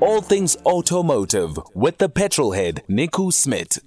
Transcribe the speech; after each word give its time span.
All 0.00 0.20
things 0.20 0.56
automotive 0.64 1.58
with 1.74 1.98
the 1.98 2.08
petrolhead 2.08 2.82
Nico 2.88 3.30
Smith. 3.30 3.80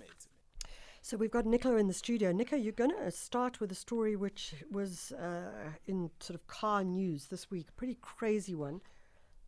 So 1.02 1.16
we've 1.16 1.32
got 1.32 1.46
Nicola 1.46 1.78
in 1.78 1.88
the 1.88 1.94
studio. 1.94 2.34
Nicola, 2.34 2.62
you're 2.62 2.74
going 2.74 2.92
to 2.92 3.12
start 3.12 3.62
with 3.62 3.72
a 3.72 3.76
story 3.76 4.18
which 4.18 4.54
was 4.70 5.14
uh, 5.14 5.72
in 5.88 6.10
sort 6.20 6.36
of 6.36 6.46
car 6.48 6.84
news 6.84 7.28
this 7.28 7.50
week. 7.50 7.74
Pretty 7.78 7.98
crazy 8.02 8.54
one, 8.56 8.82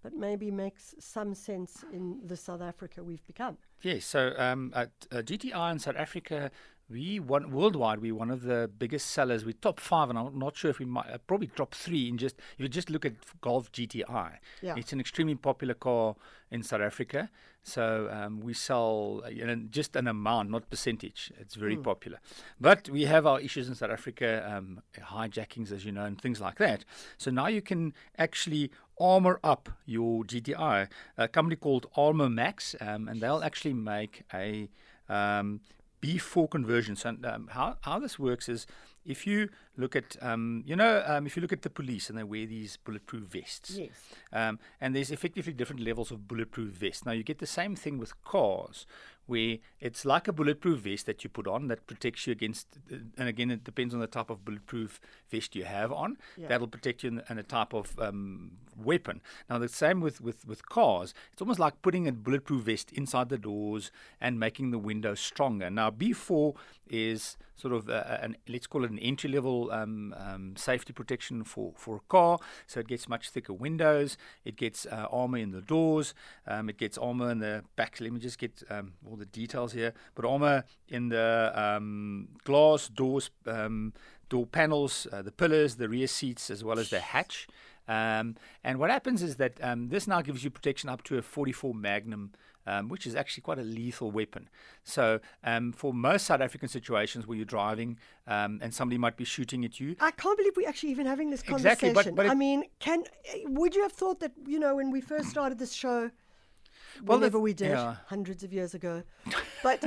but 0.02 0.14
maybe 0.14 0.52
makes 0.52 0.96
some 1.00 1.36
sense 1.36 1.84
in 1.92 2.20
the 2.26 2.38
South 2.38 2.62
Africa 2.62 3.04
we've 3.04 3.26
become. 3.28 3.58
Yes, 3.82 4.06
so 4.06 4.34
um, 4.38 4.72
at 4.74 4.92
uh, 5.12 5.18
GTI 5.18 5.74
in 5.74 5.80
South 5.80 5.98
Africa, 5.98 6.50
we 6.94 7.20
won 7.20 7.52
worldwide. 7.52 8.00
We're 8.00 8.14
one 8.16 8.30
of 8.30 8.44
the 8.44 8.70
biggest 8.78 9.08
sellers. 9.08 9.44
We're 9.44 9.54
top 9.54 9.80
five, 9.80 10.10
and 10.10 10.18
I'm 10.20 10.38
not 10.38 10.56
sure 10.56 10.70
if 10.70 10.78
we 10.80 10.86
might 10.86 11.10
uh, 11.10 11.18
probably 11.26 11.48
top 11.48 11.74
three. 11.74 12.08
In 12.08 12.18
just 12.18 12.38
if 12.38 12.60
you 12.60 12.68
just 12.70 12.90
look 12.92 13.04
at 13.06 13.14
Golf 13.42 13.72
GTI, 13.72 14.38
Yeah. 14.62 14.76
it's 14.78 14.94
an 14.94 15.00
extremely 15.00 15.36
popular 15.36 15.74
car 15.74 16.16
in 16.52 16.62
South 16.64 16.82
Africa. 16.82 17.30
So 17.64 18.10
um, 18.12 18.42
we 18.42 18.54
sell 18.54 19.24
uh, 19.26 19.30
you 19.30 19.46
know, 19.46 19.56
just 19.70 19.96
an 19.96 20.08
amount, 20.08 20.52
not 20.52 20.70
percentage. 20.70 21.32
It's 21.40 21.56
very 21.56 21.78
popular. 21.78 22.20
But 22.60 22.90
we 22.90 23.04
have 23.04 23.26
our 23.26 23.40
issues 23.40 23.68
in 23.70 23.76
South 23.76 23.90
Africa, 23.90 24.30
um, 24.54 24.82
hijackings, 25.00 25.72
as 25.72 25.86
you 25.86 25.92
know, 25.94 26.04
and 26.06 26.20
things 26.22 26.40
like 26.42 26.58
that. 26.58 26.84
So 27.18 27.32
now 27.32 27.48
you 27.48 27.62
can 27.62 27.94
actually 28.18 28.70
armor 29.00 29.40
up 29.44 29.70
your 29.86 30.24
GTI. 30.26 30.90
A 31.18 31.28
company 31.28 31.56
called 31.56 31.88
Armormax, 31.98 32.76
um, 32.86 33.08
and 33.08 33.20
they'll 33.22 33.44
actually 33.44 33.74
make 33.74 34.24
a 34.34 34.70
um, 35.10 35.62
B4 36.04 36.50
conversion. 36.50 36.96
So 36.96 37.16
um, 37.24 37.50
how 37.52 37.78
how 37.82 38.00
this 38.00 38.20
works 38.20 38.50
is 38.50 38.68
if 39.06 39.26
you 39.28 39.50
look 39.78 39.96
at 39.96 40.18
um, 40.22 40.64
you 40.66 40.76
know 40.76 41.04
um, 41.06 41.26
if 41.26 41.36
you 41.36 41.42
look 41.42 41.54
at 41.54 41.62
the 41.62 41.70
police 41.70 42.10
and 42.10 42.18
they 42.18 42.24
wear 42.24 42.46
these 42.46 42.78
bulletproof 42.78 43.24
vests. 43.24 43.78
Yes. 43.78 43.92
Um, 44.32 44.60
and 44.82 44.96
there's 44.96 45.12
effectively 45.12 45.54
different 45.54 45.82
levels 45.82 46.12
of 46.12 46.28
bulletproof 46.28 46.74
vest. 46.74 47.06
Now 47.06 47.14
you 47.14 47.24
get 47.24 47.40
the 47.40 47.48
same 47.48 47.76
thing 47.76 47.98
with 47.98 48.22
cars, 48.24 48.86
where 49.26 49.58
it's 49.80 50.04
like 50.06 50.28
a 50.28 50.34
bulletproof 50.34 50.80
vest 50.80 51.06
that 51.06 51.24
you 51.24 51.30
put 51.30 51.48
on 51.48 51.68
that 51.68 51.88
protects 51.88 52.28
you 52.28 52.32
against. 52.32 52.68
And 53.18 53.30
again, 53.30 53.52
it 53.52 53.64
depends 53.64 53.94
on 53.94 54.00
the 54.00 54.08
type 54.08 54.30
of 54.30 54.44
bulletproof 54.44 55.00
vest 55.30 55.56
you 55.56 55.64
have 55.64 55.92
on. 55.92 56.18
Yeah. 56.38 56.48
That'll 56.50 56.68
protect 56.68 57.04
you 57.04 57.22
and 57.30 57.40
the 57.40 57.44
type 57.44 57.74
of 57.74 57.98
um, 58.00 58.52
weapon. 58.84 59.22
Now 59.50 59.58
the 59.58 59.70
same 59.70 60.02
with, 60.02 60.22
with 60.22 60.48
with 60.48 60.68
cars. 60.70 61.14
It's 61.32 61.42
almost 61.42 61.60
like 61.60 61.82
putting 61.82 62.08
a 62.08 62.12
bulletproof 62.12 62.64
vest 62.64 62.92
inside 62.92 63.30
the 63.30 63.38
doors 63.38 63.92
and 64.20 64.40
making 64.40 64.72
the 64.72 64.80
windows 64.80 65.20
stronger. 65.20 65.70
Now 65.70 65.90
B4 65.92 66.56
is 66.90 67.38
sort 67.56 67.74
of 67.74 67.90
uh, 67.90 68.18
an 68.22 68.36
let's 68.48 68.68
call 68.68 68.84
it 68.84 68.92
an 68.92 69.00
entry 69.00 69.30
level 69.30 69.72
um, 69.72 70.14
um, 70.18 70.56
safety 70.56 70.94
protection 70.94 71.44
for 71.44 71.74
for 71.78 71.98
a 71.98 72.02
car. 72.10 72.40
So 72.68 72.80
it 72.80 72.88
gets 72.88 73.08
much 73.08 73.30
thicker 73.30 73.54
windows. 73.54 74.18
It 74.46 74.56
gets 74.56 74.86
uh, 74.86 75.08
armor 75.12 75.38
in 75.38 75.52
the 75.52 75.62
doors. 75.62 76.14
Um, 76.48 76.70
it 76.70 76.78
gets 76.78 76.98
armor 76.98 77.32
in 77.32 77.40
the 77.40 77.64
back. 77.76 78.00
Let 78.00 78.12
me 78.12 78.20
just 78.20 78.38
get 78.38 78.64
um, 78.70 78.94
all 79.10 79.16
the 79.16 79.26
details 79.26 79.74
here. 79.74 79.94
But 80.16 80.26
armor 80.26 80.64
in 80.90 81.10
the 81.10 81.52
um, 81.56 82.30
glass 82.44 82.88
doors, 82.88 83.30
um, 83.46 83.94
door 84.30 84.46
panels, 84.46 85.08
uh, 85.12 85.22
the 85.22 85.32
pillars, 85.32 85.76
the 85.76 85.90
rear 85.90 86.08
seats, 86.08 86.50
as 86.50 86.64
well 86.64 86.80
as 86.80 86.90
the 86.90 87.00
hatch. 87.00 87.48
Um, 87.88 88.36
and 88.64 88.80
what 88.80 88.90
happens 88.90 89.22
is 89.22 89.36
that 89.38 89.58
um, 89.62 89.90
this 89.90 90.08
now 90.08 90.22
gives 90.22 90.44
you 90.44 90.50
protection 90.50 90.90
up 90.90 91.04
to 91.04 91.18
a 91.18 91.22
44 91.22 91.74
Magnum, 91.74 92.32
um, 92.66 92.88
which 92.88 93.06
is 93.06 93.14
actually 93.16 93.42
quite 93.42 93.60
a 93.60 93.64
lethal 93.64 94.10
weapon. 94.10 94.48
So, 94.84 95.20
um, 95.44 95.74
for 95.74 95.94
most 95.94 96.26
South 96.26 96.40
African 96.42 96.70
situations 96.70 97.28
where 97.28 97.36
you're 97.36 97.46
driving 97.46 97.98
um, 98.26 98.60
and 98.62 98.74
somebody 98.74 98.98
might 98.98 99.18
be 99.18 99.26
shooting 99.26 99.66
at 99.66 99.80
you, 99.82 99.96
I 100.00 100.12
can't 100.12 100.38
believe 100.38 100.54
we're 100.56 100.70
actually 100.70 100.92
even 100.92 101.06
having 101.06 101.30
this 101.30 101.42
Exactly, 101.42 101.90
conversation. 101.90 102.16
but- 102.16 102.24
but 102.24 102.32
I 102.32 102.36
mean, 102.36 102.64
can 102.80 103.04
would 103.46 103.76
you 103.76 103.82
have 103.84 103.92
thought 103.92 104.20
that 104.22 104.32
you 104.46 104.60
know 104.60 104.76
when 104.76 104.90
we 104.92 105.02
first 105.02 105.30
started 105.30 105.60
this 105.60 105.74
show, 105.74 106.10
Well, 107.04 107.18
whenever 107.18 107.40
we 107.40 107.54
did 107.54 107.72
yeah. 107.72 107.96
hundreds 108.08 108.44
of 108.44 108.54
years 108.54 108.74
ago, 108.74 109.04
but 109.64 109.84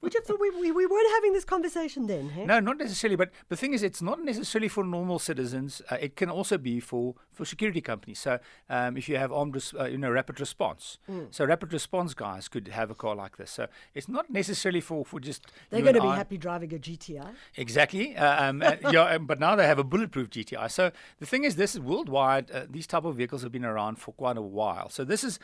would 0.00 0.14
you 0.14 0.20
have 0.20 0.26
thought 0.26 0.40
we, 0.40 0.50
we, 0.50 0.70
we 0.70 0.86
weren't 0.86 1.10
having 1.14 1.32
this 1.32 1.44
conversation 1.44 2.06
then? 2.06 2.30
Hey? 2.30 2.44
No, 2.44 2.60
not 2.60 2.78
necessarily. 2.78 3.16
But 3.16 3.30
the 3.48 3.56
thing 3.56 3.72
is, 3.72 3.82
it's 3.82 4.02
not 4.02 4.22
necessarily 4.22 4.68
for 4.68 4.84
normal 4.84 5.18
citizens. 5.18 5.82
Uh, 5.90 5.96
it 6.00 6.16
can 6.16 6.28
also 6.28 6.58
be 6.58 6.80
for, 6.80 7.14
for 7.32 7.44
security 7.44 7.80
companies. 7.80 8.18
So 8.18 8.38
um, 8.68 8.96
if 8.96 9.08
you 9.08 9.16
have 9.16 9.32
armed, 9.32 9.54
res- 9.54 9.74
uh, 9.78 9.84
you 9.84 9.98
know, 9.98 10.10
rapid 10.10 10.40
response. 10.40 10.98
Hmm. 11.06 11.24
So 11.30 11.44
rapid 11.44 11.72
response 11.72 12.14
guys 12.14 12.48
could 12.48 12.68
have 12.68 12.90
a 12.90 12.94
car 12.94 13.14
like 13.14 13.36
this. 13.36 13.50
So 13.50 13.66
it's 13.94 14.08
not 14.08 14.30
necessarily 14.30 14.80
for, 14.80 15.04
for 15.04 15.20
just. 15.20 15.46
They're 15.70 15.82
going 15.82 15.94
to 15.94 16.00
be 16.00 16.08
I. 16.08 16.16
happy 16.16 16.38
driving 16.38 16.74
a 16.74 16.78
GTI. 16.78 17.32
Exactly. 17.56 18.16
Uh, 18.16 18.48
um, 18.48 18.62
uh, 18.62 18.76
yeah, 18.90 19.02
um, 19.02 19.26
but 19.26 19.40
now 19.40 19.56
they 19.56 19.66
have 19.66 19.78
a 19.78 19.84
bulletproof 19.84 20.30
GTI. 20.30 20.70
So 20.70 20.92
the 21.18 21.26
thing 21.26 21.44
is, 21.44 21.56
this 21.56 21.74
is 21.74 21.80
worldwide. 21.80 22.50
Uh, 22.50 22.66
these 22.68 22.86
type 22.86 23.04
of 23.04 23.16
vehicles 23.16 23.42
have 23.42 23.52
been 23.52 23.64
around 23.64 23.96
for 23.96 24.12
quite 24.12 24.36
a 24.36 24.42
while. 24.42 24.88
So 24.88 25.04
this 25.04 25.24
is 25.24 25.38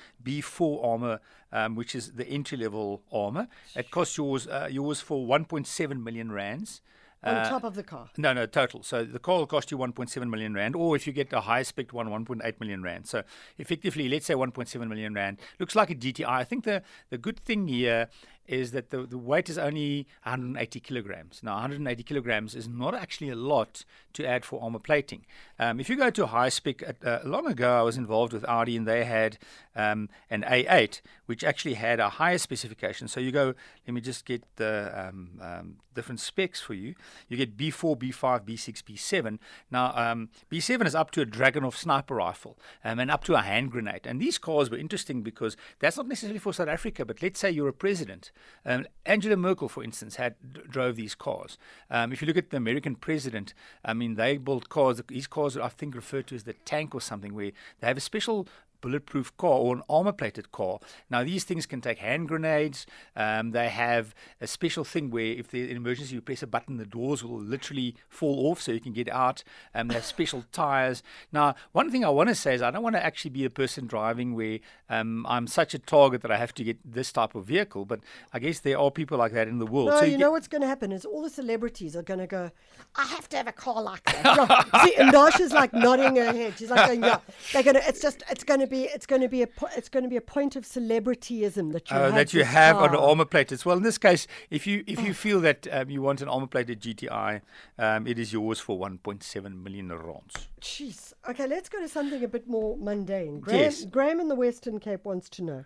B4 0.77 0.84
armor, 0.93 1.21
um, 1.53 1.75
which 1.77 1.95
is 1.95 2.12
the 2.12 2.27
entry 2.29 2.59
level 2.59 3.03
armor. 3.12 3.49
It 3.77 3.91
costs 3.91 4.17
yours 4.19 4.47
uh, 4.47 4.69
yours 4.71 5.01
for 5.01 5.27
1.7 5.27 6.03
million 6.03 6.33
rands. 6.33 6.83
On 7.25 7.34
Uh, 7.34 7.49
top 7.49 7.65
of 7.65 7.75
the 7.75 7.83
car. 7.83 8.09
no, 8.17 8.33
no, 8.33 8.47
total. 8.47 8.84
So 8.84 9.03
the 9.05 9.19
car 9.19 9.39
will 9.39 9.47
cost 9.47 9.73
you 9.73 9.77
1.7 9.79 10.31
million 10.31 10.55
rand, 10.55 10.77
or 10.77 10.95
if 10.95 11.05
you 11.05 11.12
get 11.12 11.33
a 11.33 11.41
high 11.41 11.65
spec 11.65 11.93
one, 11.93 12.09
1.8 12.09 12.61
million 12.61 12.81
rand. 12.81 13.09
So 13.09 13.25
effectively, 13.59 14.09
let's 14.09 14.27
say 14.27 14.34
1.7 14.34 14.87
million 14.89 15.15
rand. 15.15 15.39
Looks 15.59 15.75
like 15.75 15.91
a 15.91 15.97
GTI. 15.97 16.29
I 16.29 16.45
think 16.45 16.62
the 16.65 16.83
the 17.11 17.19
good 17.19 17.41
thing 17.41 17.67
here 17.67 18.09
is 18.48 18.70
that 18.72 18.91
the, 18.91 19.03
the 19.03 19.19
weight 19.19 19.48
is 19.48 19.59
only 19.59 20.06
180 20.25 20.81
kilograms. 20.81 21.41
Now, 21.42 21.54
180 21.54 22.03
kilograms 22.03 22.54
is 22.54 22.66
not 22.66 22.94
actually 22.94 23.28
a 23.28 23.36
lot 23.36 23.84
to 24.14 24.26
add 24.26 24.44
for 24.44 24.62
armor 24.62 24.78
plating. 24.78 25.26
Um, 25.59 25.78
if 25.78 25.88
you 25.88 25.97
go 25.97 26.10
to 26.10 26.26
high 26.26 26.48
spec, 26.48 26.82
uh, 27.04 27.19
long 27.25 27.47
ago 27.47 27.78
I 27.78 27.82
was 27.82 27.97
involved 27.97 28.32
with 28.32 28.44
Audi 28.48 28.76
and 28.76 28.88
they 28.88 29.04
had 29.04 29.38
um, 29.76 30.08
an 30.31 30.42
A8, 30.42 31.00
which 31.26 31.44
actually 31.44 31.75
had 31.75 32.00
a 32.00 32.08
higher 32.08 32.38
specification. 32.38 33.06
So 33.06 33.20
you 33.20 33.31
go, 33.31 33.54
let 33.87 33.94
me 33.94 34.00
just 34.00 34.25
get 34.25 34.42
the 34.56 34.92
um, 35.08 35.31
um, 35.41 35.76
different 35.94 36.20
specs 36.20 36.60
for 36.60 36.75
you. 36.75 36.94
You 37.28 37.37
get 37.37 37.56
B4, 37.56 37.98
B5, 37.98 38.44
B6, 38.44 38.82
B7. 38.84 39.38
Now, 39.70 39.92
um, 39.97 40.28
B7 40.50 40.87
is 40.87 40.94
up 40.94 41.10
to 41.12 41.22
a 41.22 41.26
Dragunov 41.26 41.75
sniper 41.75 42.14
rifle 42.14 42.56
um, 42.84 42.98
and 42.98 43.10
up 43.10 43.25
to 43.25 43.34
a 43.34 43.42
hand 43.42 43.72
grenade. 43.72 44.06
And 44.06 44.20
these 44.20 44.38
cars 44.38 44.70
were 44.70 44.78
interesting 44.78 45.22
because 45.22 45.56
that's 45.81 45.97
not 45.97 46.06
necessarily 46.06 46.38
for 46.38 46.53
South 46.53 46.69
Africa, 46.69 47.04
but 47.04 47.20
let's 47.20 47.41
say 47.41 47.50
you're 47.50 47.69
a 47.69 47.72
president. 47.72 48.31
Um, 48.65 48.87
Angela 49.06 49.37
Merkel, 49.37 49.69
for 49.69 49.82
instance, 49.82 50.16
had 50.16 50.34
drove 50.69 50.97
these 50.97 51.15
cars. 51.15 51.59
Um, 51.91 52.12
if 52.12 52.21
you 52.21 52.26
look 52.26 52.37
at 52.37 52.50
the 52.50 52.56
American 52.56 52.94
president, 52.94 53.54
I 53.84 53.94
mean, 53.94 54.15
they 54.15 54.37
built 54.37 54.69
cars. 54.69 55.00
These 55.09 55.26
cars 55.26 55.56
I 55.56 55.69
think, 55.69 55.94
referred 55.94 56.26
to 56.28 56.34
as 56.34 56.44
the 56.44 56.53
tank 56.53 56.94
or 56.94 57.00
something, 57.00 57.34
where 57.34 57.53
they 57.81 57.87
have 57.87 57.97
a 57.97 58.00
special 58.00 58.47
bulletproof 58.81 59.37
car 59.37 59.50
or 59.50 59.75
an 59.77 59.83
armor 59.89 60.12
plated 60.12 60.53
car. 60.53 60.78
Now, 61.11 61.25
these 61.25 61.44
things 61.44 61.66
can 61.66 61.81
take 61.81 61.99
hand 61.99 62.28
grenades. 62.28 62.87
Um, 63.16 63.50
they 63.50 63.69
have 63.69 64.15
a 64.41 64.47
special 64.47 64.84
thing 64.84 65.11
where 65.11 65.25
if 65.27 65.50
there's 65.50 65.71
an 65.71 65.77
emergency, 65.77 66.15
you 66.15 66.21
press 66.21 66.43
a 66.43 66.47
button, 66.47 66.77
the 66.77 66.87
doors 66.87 67.22
will 67.25 67.41
literally 67.41 67.94
fall 68.09 68.50
off 68.50 68.61
so 68.61 68.72
you 68.72 68.81
can 68.81 68.93
get 68.93 69.09
out. 69.11 69.43
Um, 69.75 69.88
they 69.88 69.94
have 69.94 70.05
special 70.05 70.44
tires. 70.53 71.03
Now, 71.33 71.55
one 71.72 71.91
thing 71.91 72.05
I 72.05 72.09
want 72.11 72.28
to 72.28 72.34
say 72.34 72.55
is 72.55 72.62
I 72.62 72.71
don't 72.71 72.83
want 72.83 72.97
to 72.97 73.05
actually 73.05 73.31
be 73.31 73.44
a 73.44 73.50
person 73.50 73.87
driving 73.87 74.34
where 74.34 74.59
um, 74.88 75.27
I'm 75.28 75.47
such 75.47 75.75
a 75.75 75.78
target 75.78 76.22
that 76.22 76.31
I 76.31 76.37
have 76.37 76.55
to 76.55 76.65
get 76.65 76.78
this 76.84 77.12
type 77.12 77.34
of 77.34 77.44
vehicle, 77.47 77.84
but 77.84 78.00
I 78.33 78.38
guess 78.38 78.61
there 78.61 78.78
are 78.78 78.91
people 78.91 79.19
like 79.19 79.33
that 79.33 79.49
in 79.49 79.59
the 79.59 79.67
world. 79.67 79.88
No, 79.88 79.99
so 79.99 80.05
you, 80.05 80.12
get- 80.12 80.21
know 80.21 80.31
what's 80.31 80.49
going 80.49 80.62
to 80.62 80.69
happen 80.69 80.93
is 80.93 81.05
all 81.05 81.22
the 81.22 81.31
celebrities 81.31 81.97
are 81.97 82.03
going 82.03 82.21
to 82.21 82.27
go, 82.27 82.50
I 82.94 83.06
have 83.06 83.28
to 83.31 83.37
have 83.37 83.49
a 83.49 83.53
car 83.53 83.83
like 83.83 84.05
that. 84.05 84.19
Yeah. 84.38 84.84
See, 84.84 84.94
and 84.97 85.12
Dasha's 85.12 85.53
like 85.53 85.72
nodding 85.72 86.17
her 86.17 86.33
head. 86.33 86.55
She's 86.59 86.71
like, 86.71 86.87
going, 86.87 87.03
yeah, 87.03 87.19
they're 87.53 87.62
going 87.62 87.75
to, 87.77 87.88
it's 87.88 88.00
just, 88.00 88.22
it's 88.31 88.44
going 88.44 88.61
to 88.61 88.67
be, 88.69 88.84
it's 88.84 89.06
going 89.06 89.23
to 89.23 89.29
be 89.29 89.43
a, 89.43 89.49
it's 89.77 89.89
going 89.89 90.03
to 90.05 90.09
be 90.09 90.17
a 90.17 90.21
point 90.21 90.55
of 90.56 90.65
celebrityism 90.65 91.73
that 91.73 91.91
you 91.91 91.97
Oh, 91.97 92.05
have 92.05 92.15
that 92.15 92.33
you 92.34 92.45
have 92.45 92.77
on 92.77 92.93
the 92.93 92.99
armor 93.01 93.25
plate 93.25 93.51
as 93.53 93.65
well. 93.65 93.77
In 93.77 93.83
this 93.83 93.99
case, 93.99 94.27
if 94.51 94.67
you 94.67 94.84
if 94.87 95.01
you 95.03 95.15
feel 95.15 95.41
that 95.41 95.67
um, 95.73 95.91
you 95.91 96.03
want 96.03 96.21
an 96.21 96.29
armor 96.29 96.47
plated 96.47 96.81
GTI, 96.81 97.41
um, 97.79 98.06
it 98.06 98.19
is 98.19 98.33
yours 98.33 98.61
for 98.61 98.79
1.7 98.79 99.62
million 99.62 99.89
rands. 99.93 100.49
Jeez. 100.61 101.12
Okay, 101.29 101.47
let's 101.47 101.69
go 101.69 101.81
to 101.81 101.89
something 101.89 102.23
a 102.23 102.29
bit 102.29 102.49
more 102.49 102.77
mundane. 102.77 103.41
Graham, 103.41 103.59
Yes. 103.61 103.84
Graham 103.84 104.21
in 104.21 104.29
the 104.29 104.34
Western 104.34 104.79
Cape 104.81 105.05
wants 105.05 105.29
to 105.31 105.43
know. 105.43 105.65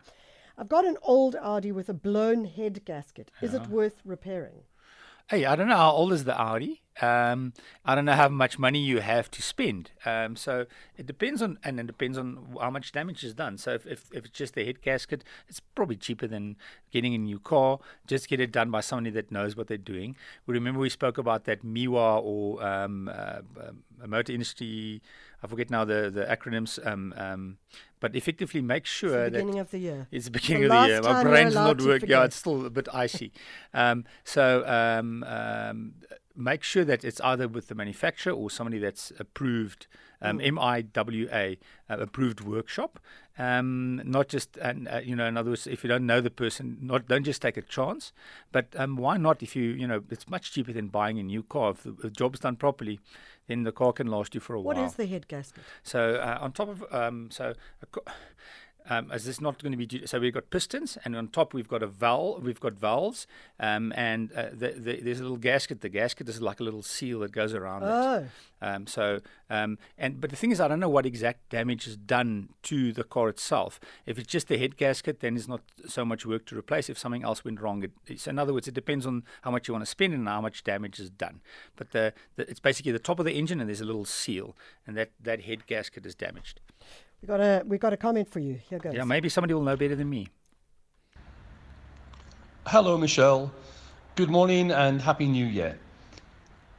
I've 0.59 0.69
got 0.69 0.85
an 0.85 0.99
old 1.03 1.35
Audi 1.41 1.73
with 1.73 1.89
a 1.89 1.95
blown 1.95 2.45
head 2.45 2.85
gasket. 2.85 3.31
Is 3.41 3.55
it 3.55 3.67
worth 3.69 4.01
repairing? 4.05 4.65
Hey, 5.29 5.47
I 5.47 5.57
don't 5.57 5.69
know 5.69 5.77
how 5.77 5.93
old 5.93 6.13
is 6.13 6.25
the 6.25 6.39
Audi. 6.39 6.82
Um, 7.01 7.55
I 7.85 7.95
don't 7.95 8.05
know 8.05 8.15
how 8.15 8.29
much 8.29 8.59
money 8.59 8.79
you 8.79 9.01
have 9.01 9.31
to 9.31 9.43
spend. 9.43 9.91
Um, 10.05 10.37
so 10.37 10.67
it 10.97 11.07
depends 11.07 11.41
on, 11.41 11.59
and 11.65 11.81
it 11.81 11.87
depends 11.87 12.19
on 12.19 12.57
how 12.61 12.71
much 12.71 12.93
damage 12.93 13.25
is 13.25 13.35
done. 13.35 13.57
So 13.59 13.73
if, 13.73 13.87
if, 13.87 14.11
if 14.13 14.25
it's 14.27 14.39
just 14.39 14.55
the 14.55 14.65
head 14.65 14.83
gasket, 14.83 15.25
it's 15.49 15.61
probably 15.61 15.97
cheaper 15.97 16.27
than 16.27 16.57
getting 16.91 17.15
a 17.15 17.19
new 17.19 17.39
car. 17.39 17.79
Just 18.07 18.29
get 18.29 18.41
it 18.41 18.53
done 18.53 18.71
by 18.71 18.81
somebody 18.81 19.11
that 19.11 19.33
knows 19.33 19.57
what 19.57 19.69
they're 19.69 19.79
doing. 19.79 20.17
We 20.47 20.55
remember 20.55 20.81
we 20.81 20.91
spoke 20.91 21.19
about 21.19 21.45
that 21.45 21.65
MIWA 21.65 22.23
or 22.23 22.63
um, 22.65 23.09
uh, 23.09 23.39
um, 23.69 23.83
motor 24.07 24.33
industry. 24.33 25.01
I 25.43 25.47
forget 25.47 25.71
now 25.71 25.85
the 25.85 26.11
the 26.11 26.25
acronyms. 26.25 26.85
Um, 26.87 27.15
um, 27.17 27.57
but 27.99 28.15
effectively, 28.17 28.61
make 28.61 28.85
sure 28.85 29.31
the 29.31 29.45
that 29.45 29.59
of 29.59 29.71
the 29.71 29.79
year. 29.79 30.09
it's 30.11 30.27
the 30.27 30.31
beginning 30.33 30.69
The 30.69 30.75
of 30.75 30.83
the 30.83 30.89
year. 30.89 31.03
My 31.03 31.23
brain's 31.23 31.55
not 31.55 31.81
working. 31.81 32.09
Yeah, 32.09 32.25
it's 32.25 32.37
still 32.37 32.67
a 32.67 32.71
bit 32.71 32.89
icy. 32.93 33.33
Um, 33.73 34.05
so 34.25 34.65
um, 34.67 35.23
um, 35.25 35.95
make 36.37 36.63
sure 36.63 36.85
that 36.85 37.05
it's 37.05 37.21
either 37.21 37.49
with 37.49 37.69
the 37.69 37.75
manufacturer 37.75 38.33
or 38.33 38.51
somebody 38.51 38.79
that's 38.79 39.13
approved 39.19 39.87
um, 40.21 40.39
MIWA 40.39 41.59
uh, 41.91 41.97
approved 41.99 42.41
workshop. 42.41 42.99
Um, 43.39 44.03
not 44.05 44.29
just, 44.29 44.57
and 44.59 44.89
uh, 44.89 45.01
you 45.03 45.17
know, 45.17 45.27
in 45.27 45.37
other 45.37 45.51
words, 45.51 45.67
if 45.67 45.83
you 45.83 45.89
don't 45.89 46.07
know 46.07 46.21
the 46.21 46.31
person, 46.31 46.77
not 46.81 47.09
don't 47.09 47.25
just 47.25 47.41
take 47.41 47.57
a 47.57 47.63
chance, 47.63 48.13
but 48.53 48.67
um, 48.77 48.97
why 48.97 49.17
not? 49.17 49.43
If 49.43 49.57
you, 49.57 49.63
you 49.63 49.87
know, 49.87 50.03
it's 50.11 50.29
much 50.29 50.53
cheaper 50.53 50.73
than 50.73 50.89
buying 50.89 51.19
a 51.19 51.23
new 51.23 51.43
car. 51.43 51.71
If 51.71 51.83
the, 51.83 51.93
the 51.93 52.11
job's 52.11 52.41
done 52.41 52.57
properly, 52.57 53.01
then 53.47 53.63
the 53.63 53.73
car 53.73 53.93
can 53.93 54.07
last 54.07 54.35
you 54.35 54.41
for 54.41 54.55
a 54.55 54.61
What 54.61 54.77
while. 54.77 54.85
What 54.85 54.91
is 54.91 54.97
the 54.97 55.07
head 55.07 55.29
gasket? 55.29 55.65
So 55.83 56.17
uh, 56.17 56.39
on 56.41 56.53
top 56.53 56.69
of 56.69 56.85
um, 56.93 57.31
so. 57.31 57.55
Um, 58.89 59.13
is 59.13 59.25
this 59.25 59.41
not 59.41 59.63
going 59.63 59.73
to 59.73 59.79
be 59.79 59.87
due, 59.87 60.07
so 60.07 60.19
we've 60.19 60.35
got 60.35 60.51
pistons 60.51 60.99
and 61.05 61.15
on 61.15 61.29
top 61.29 61.55
we've 61.55 61.69
got 61.69 61.83
a 61.83 61.87
valve 61.87 62.43
we've 62.43 62.59
got 62.59 62.73
valves 62.73 63.29
um, 63.61 63.93
and 63.97 64.33
uh, 64.33 64.47
the, 64.53 64.71
the, 64.71 65.01
there's 65.01 65.21
a 65.21 65.23
little 65.23 65.37
gasket. 65.37 65.83
The 65.83 65.89
gasket 65.89 66.29
is 66.29 66.43
like 66.43 66.59
a 66.59 66.65
little 66.65 66.83
seal 66.83 67.21
that 67.21 67.31
goes 67.31 67.55
around 67.55 67.85
it. 67.85 67.91
Oh, 67.91 68.27
um, 68.61 68.87
so 68.87 69.21
um, 69.51 69.79
and 69.97 70.21
but 70.21 70.31
the 70.31 70.37
thing 70.37 70.51
is 70.51 70.61
I 70.61 70.67
don't 70.67 70.81
know 70.81 70.89
what 70.89 71.07
exact 71.07 71.49
damage 71.49 71.87
is 71.87 71.97
done 71.97 72.49
to 72.65 72.93
the 72.93 73.05
car 73.05 73.29
itself. 73.29 73.79
If 74.05 74.19
it's 74.19 74.29
just 74.29 74.49
the 74.49 74.59
head 74.59 74.77
gasket 74.77 75.21
then 75.21 75.37
it's 75.37 75.49
not 75.49 75.63
so 75.87 76.05
much 76.05 76.27
work 76.27 76.45
to 76.47 76.59
replace. 76.59 76.91
If 76.91 76.99
something 76.99 77.23
else 77.23 77.45
went 77.45 77.61
wrong 77.61 77.85
it, 77.85 77.93
it's, 78.09 78.27
in 78.27 78.39
other 78.39 78.53
words 78.53 78.67
it 78.67 78.75
depends 78.75 79.07
on 79.07 79.23
how 79.43 79.53
much 79.53 79.69
you 79.69 79.75
want 79.75 79.85
to 79.85 79.91
spend 79.91 80.13
and 80.13 80.27
how 80.27 80.41
much 80.41 80.65
damage 80.65 80.99
is 80.99 81.11
done. 81.11 81.41
But 81.77 81.93
the, 81.93 82.15
the 82.35 82.51
it's 82.51 82.61
basically 82.61 82.93
the 82.93 82.99
top 82.99 83.21
of 83.21 83.27
the 83.27 83.35
engine 83.35 83.61
and 83.61 83.69
there's 83.69 83.81
a 83.81 83.87
little 83.87 84.05
seal 84.05 84.57
and 84.87 84.97
that, 84.97 85.11
that 85.21 85.43
head 85.43 85.69
gasket 85.69 86.05
is 86.05 86.17
damaged 86.17 86.61
we 87.23 87.29
got 87.29 87.41
a 87.41 87.63
we 87.67 87.79
got 87.79 87.93
a 87.93 87.97
comment 87.97 88.29
for 88.29 88.41
you. 88.41 88.55
Here 88.69 88.79
goes. 88.79 88.95
yeah, 88.95 89.05
maybe 89.05 89.29
somebody 89.29 89.55
will 89.55 89.63
know 89.63 89.77
better 89.77 89.95
than 89.95 90.11
me. 90.11 90.27
Hello, 92.67 92.99
Michelle. 92.99 93.53
Good 94.17 94.29
morning 94.29 94.73
and 94.73 95.01
Happy 95.01 95.27
New 95.27 95.47
Year. 95.47 95.79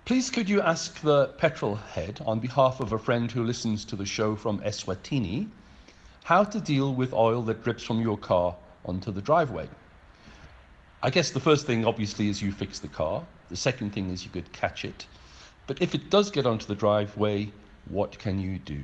Please 0.06 0.30
could 0.30 0.50
you 0.50 0.62
ask 0.62 1.00
the 1.00 1.28
petrol 1.38 1.76
head, 1.76 2.20
on 2.26 2.40
behalf 2.40 2.82
of 2.82 2.92
a 2.92 3.00
friend 3.00 3.32
who 3.32 3.44
listens 3.44 3.86
to 3.86 3.96
the 3.96 4.06
show 4.06 4.36
from 4.36 4.60
Eswatini, 4.60 5.48
how 6.26 6.44
to 6.44 6.60
deal 6.60 6.94
with 6.94 7.14
oil 7.14 7.42
that 7.44 7.64
drips 7.64 7.84
from 7.84 8.02
your 8.02 8.18
car 8.18 8.54
onto 8.86 9.12
the 9.12 9.22
driveway? 9.22 9.68
I 11.02 11.10
guess 11.10 11.32
the 11.32 11.40
first 11.40 11.66
thing, 11.66 11.86
obviously, 11.86 12.28
is 12.28 12.42
you 12.42 12.52
fix 12.52 12.80
the 12.80 12.90
car. 12.90 13.24
The 13.50 13.56
second 13.56 13.94
thing 13.94 14.10
is 14.10 14.26
you 14.26 14.32
could 14.32 14.52
catch 14.52 14.84
it. 14.84 15.06
But 15.68 15.82
if 15.82 15.96
it 15.96 16.10
does 16.10 16.30
get 16.30 16.46
onto 16.46 16.66
the 16.66 16.76
driveway, 16.76 17.52
what 17.90 18.20
can 18.20 18.40
you 18.40 18.60
do? 18.60 18.84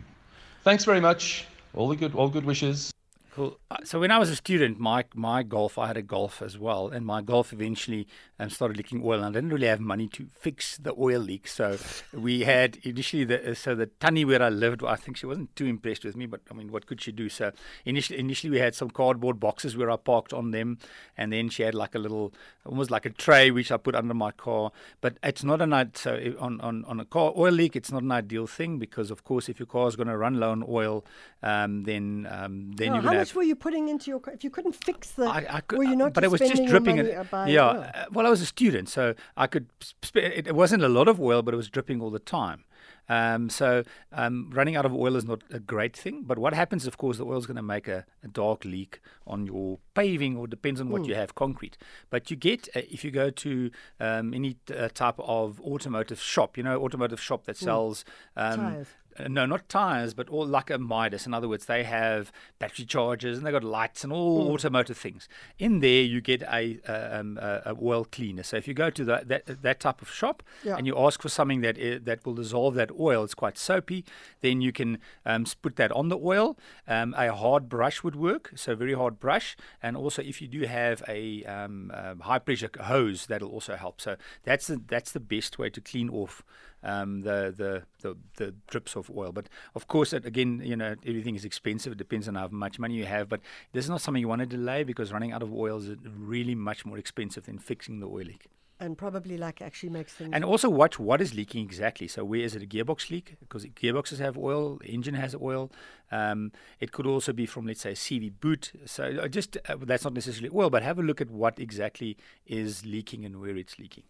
Thanks 0.70 0.86
very 0.86 1.02
much. 1.02 1.46
All 1.74 1.90
the 1.90 1.96
good, 1.96 2.14
all 2.14 2.30
good 2.30 2.46
wishes. 2.46 2.94
Cool. 3.36 3.60
Uh, 3.70 3.78
So 3.84 4.00
when 4.00 4.10
I 4.12 4.18
was 4.18 4.30
a 4.32 4.36
student, 4.36 4.80
my 4.80 5.06
my 5.14 5.44
golf, 5.44 5.78
I 5.78 5.88
had 5.88 5.98
a 5.98 6.02
golf 6.02 6.42
as 6.42 6.58
well, 6.58 6.88
and 6.88 7.06
my 7.06 7.22
golf 7.22 7.54
eventually 7.54 8.08
um, 8.40 8.50
started 8.50 8.76
leaking 8.76 9.02
oil. 9.06 9.24
And 9.24 9.26
I 9.26 9.40
didn't 9.40 9.54
really 9.54 9.68
have 9.68 9.80
money 9.80 10.08
to 10.08 10.28
fix 10.34 10.78
the 10.78 10.94
oil 10.98 11.20
leak, 11.22 11.48
so 11.48 11.78
we 12.12 12.42
had 12.42 12.80
initially 12.84 13.26
the 13.26 13.52
uh, 13.52 13.54
so 13.54 13.76
the 13.76 13.86
tunny 13.86 14.26
where 14.26 14.42
I 14.42 14.50
lived. 14.50 14.84
I 14.84 14.96
think 14.96 15.16
she 15.18 15.28
wasn't 15.28 15.56
too 15.56 15.66
impressed 15.68 16.04
with 16.06 16.16
me, 16.18 16.26
but 16.26 16.42
I 16.50 16.56
mean, 16.56 16.72
what 16.72 16.88
could 16.88 17.02
she 17.02 17.12
do? 17.12 17.30
So 17.30 17.52
initially, 17.86 18.18
initially 18.20 18.50
we 18.50 18.60
had 18.60 18.74
some 18.74 18.90
cardboard 18.90 19.40
boxes 19.40 19.78
where 19.78 19.92
I 19.92 19.98
parked 19.98 20.34
on 20.34 20.50
them, 20.52 20.80
and 21.16 21.32
then 21.32 21.50
she 21.50 21.62
had 21.64 21.76
like 21.76 21.94
a 21.94 22.00
little, 22.00 22.34
almost 22.66 22.90
like 22.90 23.06
a 23.06 23.12
tray 23.12 23.52
which 23.52 23.72
I 23.72 23.78
put 23.78 23.94
under 23.96 24.16
my 24.16 24.32
car. 24.32 24.72
But 25.02 25.18
it's 25.24 25.44
not 25.44 25.62
an 25.62 25.92
so 25.94 26.18
on 26.40 26.60
on 26.62 26.84
on 26.86 27.00
a 27.00 27.06
car 27.06 27.32
oil 27.38 27.54
leak, 27.54 27.76
it's 27.76 27.92
not 27.92 28.02
an 28.02 28.12
ideal 28.12 28.48
thing 28.48 28.80
because 28.80 29.12
of 29.12 29.24
course 29.24 29.48
if 29.50 29.60
your 29.60 29.68
car 29.68 29.88
is 29.88 29.96
going 29.96 30.08
to 30.08 30.18
run 30.18 30.40
low 30.40 30.50
on 30.52 30.64
oil, 30.68 31.06
um, 31.44 31.84
then 31.84 32.28
um, 32.32 32.72
then 32.74 32.90
Oh, 32.90 32.94
you're 32.96 33.04
going 33.04 33.14
to 33.14 33.19
much 33.20 33.36
were 33.36 33.44
you 33.44 33.56
putting 33.56 33.90
into 33.90 34.10
your 34.12 34.20
car? 34.20 34.34
If 34.34 34.44
you 34.44 34.50
couldn't 34.50 34.74
fix 34.74 35.12
the, 35.12 35.26
I, 35.26 35.46
I 35.50 35.62
could, 35.62 35.78
were 35.80 35.86
you 35.86 35.96
not 35.96 36.14
but 36.14 36.24
it 36.24 36.32
was 36.32 36.42
just 36.42 36.66
dripping. 36.66 36.98
it- 36.98 37.04
money, 37.04 37.16
uh, 37.16 37.24
buying 37.26 37.54
yeah. 37.54 37.66
uh, 37.68 38.06
Well, 38.12 38.26
I 38.26 38.30
was 38.30 38.42
a 38.42 38.46
student, 38.46 38.90
so 38.90 39.14
I 39.38 39.48
could. 39.48 39.68
Sp- 39.82 40.18
it, 40.18 40.48
it 40.48 40.56
wasn't 40.56 40.84
a 40.84 40.90
lot 40.90 41.08
of 41.08 41.20
oil, 41.20 41.42
but 41.42 41.54
it 41.54 41.58
was 41.58 41.70
dripping 41.70 42.02
all 42.02 42.10
the 42.10 42.20
time. 42.20 42.66
Um, 43.10 43.50
so 43.50 43.84
um, 44.12 44.52
running 44.54 44.76
out 44.76 44.86
of 44.86 44.94
oil 44.94 45.16
is 45.16 45.26
not 45.26 45.42
a 45.52 45.60
great 45.60 45.98
thing. 45.98 46.24
But 46.24 46.38
what 46.38 46.54
happens, 46.54 46.86
of 46.86 46.98
course, 46.98 47.18
the 47.18 47.26
oil 47.26 47.40
is 47.40 47.48
going 47.48 47.58
to 47.58 47.64
make 47.64 47.88
a, 47.88 48.06
a 48.24 48.28
dark 48.28 48.64
leak 48.64 49.02
on 49.26 49.48
your 49.48 49.80
paving, 49.96 50.38
or 50.38 50.48
depends 50.48 50.80
on 50.80 50.90
what 50.90 51.06
you 51.06 51.16
have, 51.16 51.34
concrete. 51.36 51.78
But 52.12 52.30
you 52.30 52.38
get 52.38 52.70
uh, 52.76 52.82
if 52.90 53.04
you 53.04 53.12
go 53.12 53.32
to 53.32 53.72
um, 54.00 54.34
any 54.34 54.58
uh, 54.76 54.90
type 54.94 55.16
of 55.20 55.60
automotive 55.62 56.22
shop, 56.22 56.56
you 56.56 56.64
know, 56.64 56.82
automotive 56.82 57.20
shop 57.20 57.46
that 57.46 57.58
sells 57.58 58.06
um, 58.38 58.60
Tyres. 58.60 58.88
No, 59.28 59.46
not 59.46 59.68
tires, 59.70 60.14
but 60.14 60.30
all 60.30 60.46
like 60.46 60.70
a 60.70 60.78
Midas. 60.78 61.26
In 61.26 61.34
other 61.34 61.48
words, 61.48 61.66
they 61.66 61.84
have 61.84 62.32
battery 62.60 62.86
chargers 62.86 63.38
and 63.38 63.46
they've 63.46 63.54
got 63.54 63.64
lights 63.64 64.04
and 64.04 64.14
all 64.14 64.52
automotive 64.52 64.98
things. 64.98 65.28
In 65.58 65.80
there, 65.80 66.02
you 66.04 66.22
get 66.22 66.42
a, 66.44 66.80
um, 66.88 67.38
a, 67.42 67.62
a 67.66 67.76
oil 67.82 68.06
cleaner. 68.06 68.44
So 68.44 68.58
if 68.58 68.68
you 68.68 68.74
go 68.74 68.90
to 68.90 69.04
that 69.06 69.28
that, 69.28 69.62
that 69.62 69.80
type 69.80 70.02
of 70.02 70.10
shop 70.10 70.44
Yeah. 70.64 70.76
and 70.78 70.88
you 70.88 70.98
ask 70.98 71.22
for 71.22 71.30
something 71.30 71.62
that 71.62 71.78
that 72.06 72.26
will 72.26 72.36
dissolve 72.36 72.76
that 72.76 72.92
oil, 73.00 73.24
it's 73.24 73.34
quite 73.36 73.58
soapy. 73.58 74.06
Then 74.42 74.62
you 74.62 74.72
can 74.72 75.00
um, 75.26 75.46
put 75.62 75.76
that 75.76 75.92
on 75.92 76.10
the 76.10 76.18
oil. 76.18 76.58
Um, 76.88 77.14
a 77.18 77.34
hard 77.34 77.68
brush 77.70 78.04
would 78.04 78.16
work, 78.16 78.52
so 78.56 78.76
very 78.76 78.94
hard 78.94 79.20
brush. 79.20 79.58
And 79.82 79.98
also, 79.98 80.22
if 80.22 80.42
you 80.42 80.48
do 80.48 80.62
have 80.68 81.04
a 81.08 81.44
um, 81.46 81.92
um, 81.94 82.20
high 82.22 82.40
pressure 82.40 82.70
hose, 82.82 83.26
that'll 83.26 83.50
also 83.50 83.76
help. 83.76 84.00
So 84.02 84.16
that's 84.44 84.68
the 84.68 84.82
that's 84.88 85.12
the 85.12 85.20
best 85.20 85.60
way 85.60 85.70
to 85.70 85.82
clean 85.82 86.10
off 86.10 86.44
um, 86.84 87.22
the, 87.22 87.54
the 87.56 87.84
the 88.02 88.18
the 88.38 88.54
drips 88.68 88.96
of 88.96 89.10
oil. 89.10 89.32
But 89.32 89.50
of 89.76 89.88
course, 89.88 90.14
it, 90.14 90.26
again, 90.26 90.62
you 90.64 90.76
know, 90.76 90.96
everything 91.06 91.36
is 91.36 91.46
expensive. 91.46 91.94
It 91.94 91.98
depends 91.98 92.28
on 92.28 92.36
how 92.36 92.48
much 92.50 92.80
money 92.80 92.96
you 92.96 93.06
have. 93.06 93.30
But 93.30 93.42
this 93.74 93.86
is 93.86 93.90
not 93.90 94.02
something 94.02 94.22
you 94.22 94.28
want 94.28 94.42
to 94.42 94.46
delay 94.46 94.84
because 94.84 95.12
running 95.12 95.32
out 95.32 95.44
of 95.44 95.54
oil 95.54 95.78
is 95.78 95.96
really 96.18 96.56
much 96.56 96.86
more 96.86 96.98
expensive 96.98 97.46
than 97.46 97.60
fixing 97.60 98.00
the 98.00 98.08
oil 98.08 98.26
leak. 98.26 98.48
and 98.80 98.98
probably 98.98 99.38
like 99.38 99.62
actually 99.62 99.90
makes 99.90 100.14
things. 100.14 100.30
And 100.34 100.44
also 100.44 100.70
watch 100.70 100.98
what 101.00 101.22
is 101.22 101.34
leaking 101.34 101.64
exactly. 101.64 102.08
So 102.08 102.24
where 102.24 102.40
is 102.40 102.56
it 102.56 102.64
a 102.64 102.66
gearbox 102.66 103.10
leak? 103.10 103.36
Because 103.40 103.66
gearboxes 103.66 104.20
have 104.20 104.38
oil, 104.38 104.78
the 104.78 104.88
engine 104.88 105.16
has 105.16 105.36
oil. 105.36 105.70
Um, 106.12 106.52
it 106.80 106.92
could 106.92 107.06
also 107.06 107.34
be 107.34 107.46
from 107.46 107.68
let's 107.68 107.82
say 107.82 107.92
a 107.92 107.96
CV 107.96 108.32
boot. 108.40 108.72
So 108.86 109.04
uh, 109.22 109.28
just 109.28 109.58
uh, 109.68 109.76
that's 109.82 110.04
not 110.04 110.14
necessarily 110.14 110.50
oil, 110.54 110.70
but 110.70 110.84
have 110.84 110.98
a 110.98 111.04
look 111.04 111.20
at 111.20 111.30
what 111.30 111.60
exactly 111.60 112.18
is 112.46 112.86
leaking 112.86 113.26
and 113.26 113.42
where 113.42 113.58
it's 113.58 113.78
leaking. 113.78 114.04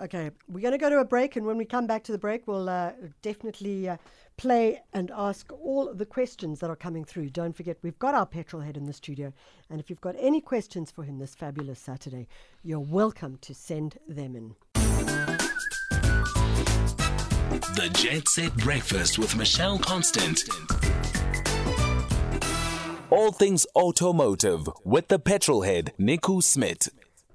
Okay, 0.00 0.30
we're 0.48 0.62
going 0.62 0.72
to 0.72 0.78
go 0.78 0.88
to 0.88 1.00
a 1.00 1.04
break, 1.04 1.36
and 1.36 1.44
when 1.44 1.58
we 1.58 1.66
come 1.66 1.86
back 1.86 2.02
to 2.04 2.12
the 2.12 2.16
break, 2.16 2.48
we'll 2.48 2.70
uh, 2.70 2.92
definitely 3.20 3.86
uh, 3.86 3.98
play 4.38 4.80
and 4.94 5.10
ask 5.14 5.52
all 5.52 5.92
the 5.92 6.06
questions 6.06 6.60
that 6.60 6.70
are 6.70 6.76
coming 6.76 7.04
through. 7.04 7.28
Don't 7.28 7.54
forget, 7.54 7.76
we've 7.82 7.98
got 7.98 8.14
our 8.14 8.24
petrol 8.24 8.62
head 8.62 8.78
in 8.78 8.86
the 8.86 8.94
studio, 8.94 9.30
and 9.68 9.78
if 9.78 9.90
you've 9.90 10.00
got 10.00 10.14
any 10.18 10.40
questions 10.40 10.90
for 10.90 11.04
him 11.04 11.18
this 11.18 11.34
fabulous 11.34 11.78
Saturday, 11.78 12.28
you're 12.64 12.80
welcome 12.80 13.36
to 13.42 13.54
send 13.54 13.98
them 14.08 14.34
in. 14.34 14.54
The 17.50 17.90
Jet 17.92 18.26
Set 18.26 18.56
Breakfast 18.56 19.18
with 19.18 19.36
Michelle 19.36 19.78
Constant. 19.78 20.44
All 23.10 23.32
things 23.32 23.66
automotive 23.76 24.66
with 24.82 25.08
the 25.08 25.18
petrol 25.18 25.60
head, 25.60 25.92
Nico 25.98 26.40
Smith. 26.40 26.88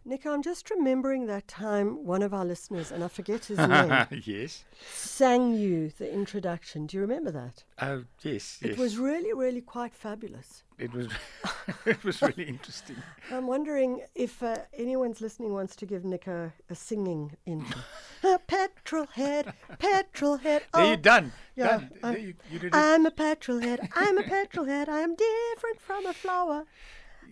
Nick, 0.07 0.27
I'm 0.27 0.43
just 0.43 0.69
remembering 0.69 1.25
that 1.25 1.47
time 1.47 2.05
one 2.05 2.21
of 2.21 2.31
our 2.31 2.45
listeners, 2.45 2.91
and 2.91 3.03
I 3.03 3.07
forget 3.07 3.45
his 3.45 3.57
name, 3.57 4.05
yes. 4.24 4.63
sang 4.93 5.55
you 5.55 5.89
the 5.97 6.12
introduction. 6.13 6.85
Do 6.85 6.95
you 6.97 7.01
remember 7.01 7.31
that? 7.31 7.63
Oh 7.81 8.03
yes. 8.21 8.59
Yes. 8.62 8.74
It 8.74 8.77
was 8.77 9.00
really, 9.00 9.33
really 9.33 9.62
quite 9.62 9.95
fabulous. 9.95 10.62
It 10.77 10.93
was. 10.93 11.07
it 11.88 12.03
was 12.03 12.21
really 12.21 12.43
interesting. 12.43 12.97
I'm 13.31 13.47
wondering 13.47 14.01
if 14.13 14.43
uh, 14.43 14.57
anyone's 14.77 15.21
listening 15.21 15.53
wants 15.53 15.75
to 15.77 15.88
give 15.88 16.05
Nick 16.05 16.27
a, 16.27 16.53
a 16.69 16.75
singing 16.75 17.35
intro. 17.47 17.81
a 18.24 18.38
petrol 18.38 19.07
head, 19.07 19.53
petrol 19.79 20.38
head. 20.38 20.63
There 20.71 20.85
you're 20.85 20.97
done. 20.97 21.31
Oh, 21.35 21.39
Yeah, 21.55 21.67
Done. 21.67 21.89
I, 22.03 22.12
There 22.12 22.19
you, 22.21 22.33
you 22.51 22.59
did 22.59 22.67
it. 22.67 22.75
I'm 22.75 23.07
a 23.07 23.12
petrol 23.12 23.59
head. 23.59 23.89
I'm 23.95 24.19
a 24.19 24.24
petrol 24.24 24.65
head. 24.67 24.88
I 24.88 25.00
am 25.00 25.15
different 25.15 25.79
from 25.81 26.05
a 26.05 26.13
flower. 26.13 26.65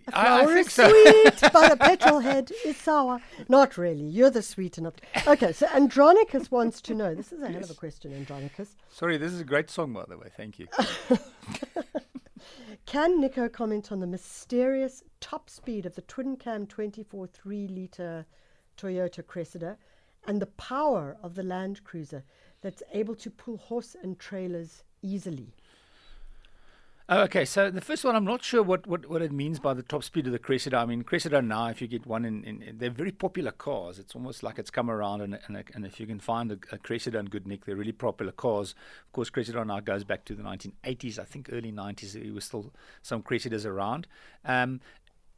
A 0.08 0.12
flower 0.12 0.54
think 0.54 0.68
is 0.68 0.74
so. 0.74 0.90
sweet, 0.90 1.40
but 1.54 1.72
a 1.72 1.78
petrol 1.78 2.20
head 2.20 2.52
is 2.66 2.78
sour. 2.78 3.22
Not 3.48 3.78
really. 3.78 4.06
You're 4.06 4.30
the 4.30 4.42
sweet 4.42 4.78
enough. 4.78 4.96
Okay, 5.26 5.54
so 5.54 5.68
Andronicus 5.68 6.52
wants 6.52 6.82
to 6.82 6.94
know. 6.94 7.16
This 7.16 7.32
is 7.32 7.42
a 7.42 7.50
hell 7.50 7.64
of 7.64 7.70
a 7.70 7.74
question, 7.74 8.14
Andronicus. 8.14 8.76
Sorry, 8.90 9.18
this 9.18 9.32
is 9.32 9.40
a 9.42 9.46
great 9.46 9.70
song, 9.70 9.94
by 9.94 10.04
the 10.08 10.18
way. 10.18 10.28
Thank 10.36 10.60
you. 10.60 10.68
Can 12.86 13.22
Nico 13.22 13.48
comment 13.48 13.92
on 13.92 14.00
the 14.02 14.08
mysterious 14.08 15.04
top 15.22 15.50
speed 15.50 15.86
of 15.86 15.96
the 15.96 16.02
twin 16.02 16.36
cam 16.36 16.68
24 16.68 17.28
3 17.28 17.68
litre 17.68 18.26
Toyota 18.78 19.26
Cressida 19.26 19.78
and 20.28 20.42
the 20.42 20.48
power 20.48 21.18
of 21.24 21.36
the 21.36 21.44
Land 21.44 21.84
Cruiser 21.84 22.24
that's 22.62 22.84
able 22.92 23.16
to 23.16 23.30
pull 23.30 23.58
horse 23.58 23.96
and 24.02 24.20
trailers 24.20 24.84
easily? 25.02 25.54
Oh, 27.10 27.24
okay, 27.24 27.44
so 27.44 27.70
the 27.70 27.82
first 27.82 28.06
one, 28.06 28.16
I'm 28.16 28.24
not 28.24 28.46
sure 28.46 28.64
what, 28.64 28.88
what, 28.88 29.10
what 29.10 29.22
it 29.22 29.34
means 29.34 29.60
by 29.60 29.74
the 29.74 29.84
top 29.84 30.06
speed 30.06 30.26
of 30.26 30.32
the 30.32 30.40
Cressida. 30.40 30.78
I 30.78 30.86
mean, 30.86 31.04
Cressida 31.04 31.42
now, 31.42 31.68
if 31.68 31.82
you 31.82 31.88
get 31.90 32.06
one 32.06 32.24
in, 32.24 32.46
in, 32.46 32.76
they're 32.78 32.90
very 32.90 33.12
popular 33.12 33.52
cars. 33.52 34.00
It's 34.00 34.16
almost 34.16 34.42
like 34.42 34.58
it's 34.58 34.70
come 34.70 34.90
around, 34.90 35.20
and, 35.20 35.38
and, 35.48 35.62
and 35.74 35.86
if 35.86 36.00
you 36.00 36.08
can 36.08 36.22
find 36.22 36.50
a, 36.50 36.58
a 36.72 36.78
Cressida 36.78 37.20
and 37.20 37.30
good 37.30 37.46
nick, 37.46 37.66
they're 37.66 37.76
really 37.76 37.92
popular 37.92 38.32
cars. 38.32 38.74
Of 39.06 39.12
course, 39.12 39.30
Cressida 39.30 39.66
now 39.66 39.82
goes 39.82 40.06
back 40.06 40.24
to 40.26 40.34
the 40.34 40.44
1980s, 40.44 41.20
I 41.20 41.26
think 41.26 41.50
early 41.52 41.74
90s. 41.74 42.14
There 42.14 42.34
was 42.34 42.46
still 42.46 42.72
some 43.02 43.22
Cressidas 43.22 43.66
around. 43.66 44.08
Um, 44.46 44.80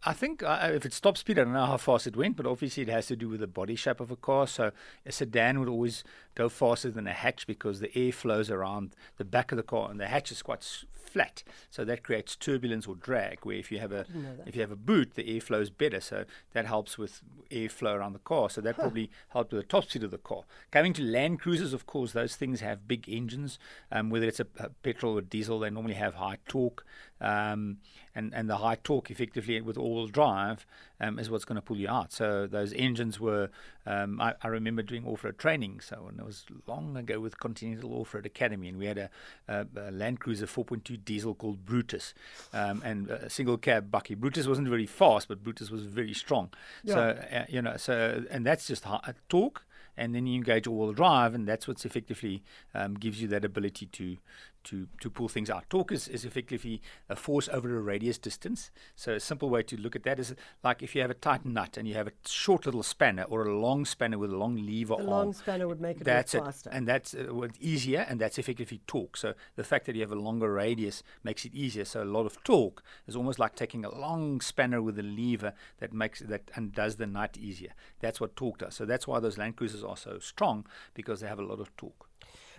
I 0.08 0.14
think 0.14 0.44
uh, 0.44 0.70
if 0.72 0.86
it's 0.86 1.00
top 1.00 1.18
speed, 1.18 1.40
I 1.40 1.46
don't 1.46 1.54
know 1.54 1.66
how 1.66 1.78
fast 1.78 2.06
it 2.06 2.16
went, 2.16 2.36
but 2.36 2.46
obviously 2.46 2.84
it 2.84 2.90
has 2.90 3.08
to 3.08 3.16
do 3.16 3.28
with 3.28 3.40
the 3.40 3.48
body 3.48 3.76
shape 3.76 4.00
of 4.00 4.12
a 4.12 4.16
car. 4.16 4.46
So 4.46 4.72
a 5.04 5.12
sedan 5.12 5.60
would 5.60 5.70
always 5.70 6.04
go 6.36 6.48
faster 6.48 6.92
than 6.92 7.08
a 7.08 7.14
hatch 7.14 7.48
because 7.48 7.80
the 7.80 7.98
air 7.98 8.12
flows 8.12 8.52
around 8.52 8.96
the 9.18 9.26
back 9.26 9.52
of 9.52 9.56
the 9.56 9.64
car, 9.64 9.90
and 9.90 10.00
the 10.00 10.06
hatch 10.06 10.32
is 10.32 10.44
quite 10.44 10.64
flat, 11.10 11.44
so 11.70 11.86
that 11.86 12.04
creates 12.04 12.36
turbulence 12.36 12.88
or 12.88 12.96
drag. 12.96 13.40
Where 13.44 13.58
if 13.58 13.72
you 13.72 13.80
have 13.80 13.92
a 13.92 14.06
if 14.46 14.56
you 14.56 14.62
have 14.62 14.72
a 14.72 14.76
boot, 14.76 15.16
the 15.16 15.34
air 15.34 15.42
flows 15.42 15.70
better, 15.70 16.00
so 16.00 16.26
that 16.54 16.66
helps 16.66 16.98
with 16.98 17.22
airflow 17.52 17.96
around 17.96 18.14
the 18.14 18.20
car. 18.20 18.50
So 18.50 18.62
that 18.62 18.76
huh. 18.76 18.84
probably 18.84 19.10
helped 19.30 19.54
with 19.54 19.62
the 19.62 19.68
top 19.68 19.86
speed 19.86 20.04
of 20.04 20.12
the 20.12 20.18
car. 20.18 20.44
Coming 20.72 20.94
to 20.94 21.04
Land 21.04 21.40
Cruisers, 21.40 21.74
of 21.74 21.86
course, 21.86 22.12
those 22.12 22.36
things 22.36 22.62
have 22.62 22.88
big 22.88 23.08
engines. 23.08 23.60
Um, 23.92 24.10
whether 24.10 24.28
it's 24.28 24.40
a, 24.40 24.48
a, 24.58 24.70
petrol 24.70 25.18
or 25.18 25.22
diesel, 25.22 25.60
they 25.60 25.70
normally 25.70 25.94
have 25.96 26.16
high 26.16 26.38
torque. 26.48 26.86
Um, 27.22 27.78
and, 28.14 28.34
and 28.34 28.50
the 28.50 28.58
high 28.58 28.76
torque 28.76 29.10
effectively 29.12 29.60
with 29.62 29.78
all-wheel 29.78 30.08
drive 30.08 30.66
um, 31.00 31.20
is 31.20 31.30
what's 31.30 31.46
going 31.46 31.56
to 31.58 31.62
pull 31.62 31.78
you 31.78 31.90
out. 31.90 32.12
So 32.12 32.48
those 32.48 32.74
engines 32.74 33.20
were, 33.20 33.50
um, 33.86 34.20
I, 34.20 34.34
I, 34.42 34.48
remember 34.48 34.82
doing 34.82 35.06
off-road 35.06 35.38
training. 35.38 35.80
So 35.82 36.04
when 36.04 36.20
it 36.20 36.26
was 36.26 36.46
long 36.68 36.98
ago 36.98 37.20
with 37.20 37.40
Continental 37.40 37.94
Off-Road 37.94 38.26
Academy, 38.26 38.68
and 38.68 38.78
we 38.78 38.86
had 38.86 38.98
a, 38.98 39.10
a, 39.48 39.66
a 39.76 39.92
Land 39.92 40.20
Cruiser 40.20 40.46
4.2 40.46 41.04
diesel 41.04 41.36
called 41.36 41.66
Brutus, 41.66 42.14
um, 42.54 42.82
and 42.84 43.10
a 43.10 43.30
single 43.30 43.58
cab 43.58 43.92
bakkie. 43.92 44.18
Brutus 44.18 44.48
wasn't 44.48 44.68
very 44.68 44.86
fast, 44.86 45.28
but 45.28 45.44
Brutus 45.44 45.70
was 45.70 45.84
very 45.84 46.14
strong. 46.14 46.50
Yeah. 46.84 46.94
So 46.94 47.02
uh, 47.02 47.46
you 47.50 47.62
know, 47.62 47.78
so 47.78 48.24
and 48.30 48.46
that's 48.46 48.68
just 48.68 48.86
high, 48.86 49.14
torque 49.30 49.64
and 49.98 50.14
then 50.14 50.28
you 50.28 50.36
engage 50.36 50.68
all-wheel 50.68 50.94
drive, 50.94 51.34
and 51.34 51.48
that's 51.48 51.68
what's 51.68 51.86
effectively 51.86 52.44
um, 52.74 52.96
gives 52.96 53.22
you 53.22 53.28
that 53.30 53.46
ability 53.46 53.86
to 53.88 54.18
to 54.66 54.88
to 55.00 55.10
pull 55.10 55.30
things 55.30 55.50
out. 55.50 55.70
Torque 55.70 55.92
is, 55.92 56.08
is 56.08 56.26
effectively 56.26 56.82
a 57.10 57.16
force 57.16 57.48
over 57.52 57.76
a 57.78 57.82
radius 57.82 58.18
distance. 58.18 58.72
So 58.96 59.14
a 59.14 59.20
simple 59.20 59.50
way 59.50 59.64
to 59.64 59.78
look 59.78 59.96
at 59.96 60.04
that 60.04 60.20
is 60.20 60.36
like 60.64 60.84
if 60.84 60.96
you 60.96 61.02
have 61.02 61.12
a 61.12 61.16
tight 61.16 61.46
nut 61.46 61.78
and 61.78 61.88
you 61.88 61.94
have 61.94 62.08
a 62.08 62.12
short 62.26 62.66
little 62.66 62.84
spanner 62.84 63.24
or 63.24 63.46
a 63.46 63.58
long 63.58 63.86
spanner 63.86 64.18
with 64.18 64.32
a 64.32 64.38
long 64.38 64.56
lever. 64.56 64.96
The 64.96 65.04
arm, 65.04 65.10
long 65.10 65.34
spanner 65.34 65.68
would 65.68 65.82
make 65.82 66.02
it 66.02 66.04
that's 66.04 66.34
it, 66.34 66.44
faster, 66.44 66.70
and 66.72 66.88
that's 66.88 67.14
uh, 67.14 67.48
easier, 67.60 68.06
and 68.10 68.20
that's 68.20 68.38
effectively 68.38 68.82
torque. 68.88 69.18
So 69.18 69.34
the 69.56 69.64
fact 69.64 69.86
that 69.86 69.96
you 69.96 70.02
have 70.02 70.12
a 70.12 70.16
longer 70.16 70.52
radius 70.52 71.04
makes 71.24 71.46
it 71.46 71.54
easier. 71.54 71.86
So 71.86 72.04
a 72.04 72.06
lot 72.06 72.26
of 72.26 72.44
torque 72.44 72.84
is 73.08 73.16
almost 73.16 73.40
like 73.40 73.56
taking 73.56 73.86
a 73.86 73.94
long 73.94 74.42
spanner 74.42 74.82
with 74.82 75.00
a 75.00 75.04
lever 75.04 75.54
that 75.80 75.94
makes 75.94 76.20
that 76.20 76.52
and 76.56 76.74
does 76.74 76.98
the 76.98 77.08
nut 77.08 77.38
easier. 77.38 77.74
That's 78.00 78.20
what 78.20 78.36
torque 78.36 78.60
does. 78.60 78.76
So 78.76 78.86
that's 78.86 79.08
why 79.08 79.20
those 79.20 79.38
Land 79.38 79.56
Cruisers 79.56 79.84
are 79.84 79.98
so 79.98 80.20
strong 80.20 80.66
because 80.94 81.20
they 81.20 81.28
have 81.28 81.40
a 81.40 81.46
lot 81.46 81.60
of 81.60 81.76
torque. 81.78 82.10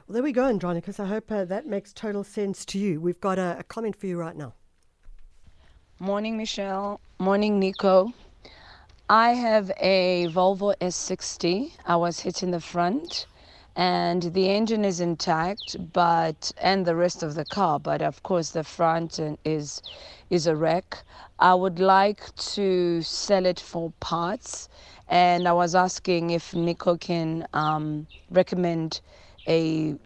Well, 0.07 0.15
there 0.15 0.23
we 0.23 0.31
go, 0.31 0.45
Andronicus. 0.45 1.01
I 1.01 1.07
hope 1.07 1.33
uh, 1.33 1.45
that 1.47 1.67
makes 1.67 1.93
total 1.93 2.23
sense 2.23 2.65
to 2.67 2.79
you. 2.79 3.01
We've 3.01 3.21
got 3.21 3.41
a, 3.41 3.57
a 3.59 3.65
comment 3.65 3.97
for 3.97 4.07
you 4.07 4.17
right 4.17 4.37
now. 4.37 4.55
Morning, 5.99 6.37
Michelle. 6.37 7.01
Morning, 7.19 7.59
Nico. 7.59 8.13
I 9.11 9.31
have 9.31 9.73
a 9.81 10.29
Volvo 10.29 10.77
S60. 10.81 11.73
I 11.87 11.97
was 11.97 12.21
hit 12.21 12.45
in 12.45 12.53
the 12.53 12.61
front 12.61 13.27
and 13.75 14.23
the 14.33 14.49
engine 14.49 14.85
is 14.85 15.01
intact 15.01 15.77
but 15.93 16.53
and 16.59 16.87
the 16.87 16.95
rest 16.95 17.23
of 17.23 17.35
the 17.35 17.45
car 17.45 17.79
but 17.79 18.01
of 18.01 18.23
course 18.23 18.49
the 18.51 18.65
front 18.65 19.21
is 19.45 19.83
is 20.31 20.47
a 20.47 20.57
wreck 20.57 20.97
i 21.41 21.55
would 21.55 21.79
like 21.79 22.35
to 22.37 23.03
sell 23.03 23.45
it 23.45 23.61
for 23.61 23.93
parts 24.01 24.71
and 25.09 25.47
I 25.47 25.53
was 25.53 25.75
asking 25.75 26.31
if 26.31 26.55
Nico 26.55 26.97
can 26.97 27.47
um, 27.53 28.07
recommend 28.31 29.01
a 29.47 29.97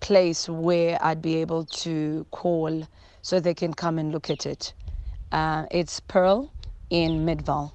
place 0.00 0.48
where 0.48 0.98
I'd 1.02 1.22
be 1.22 1.36
able 1.36 1.64
to 1.66 2.26
call 2.30 2.86
so 3.22 3.40
they 3.40 3.54
can 3.54 3.74
come 3.74 3.98
and 3.98 4.12
look 4.12 4.30
at 4.30 4.46
it. 4.46 4.72
Uh, 5.32 5.66
it's 5.70 6.00
Pearl 6.00 6.52
in 6.88 7.24
Midvaal. 7.24 7.72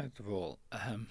Midvaal. 0.00 0.56
Um, 0.72 1.06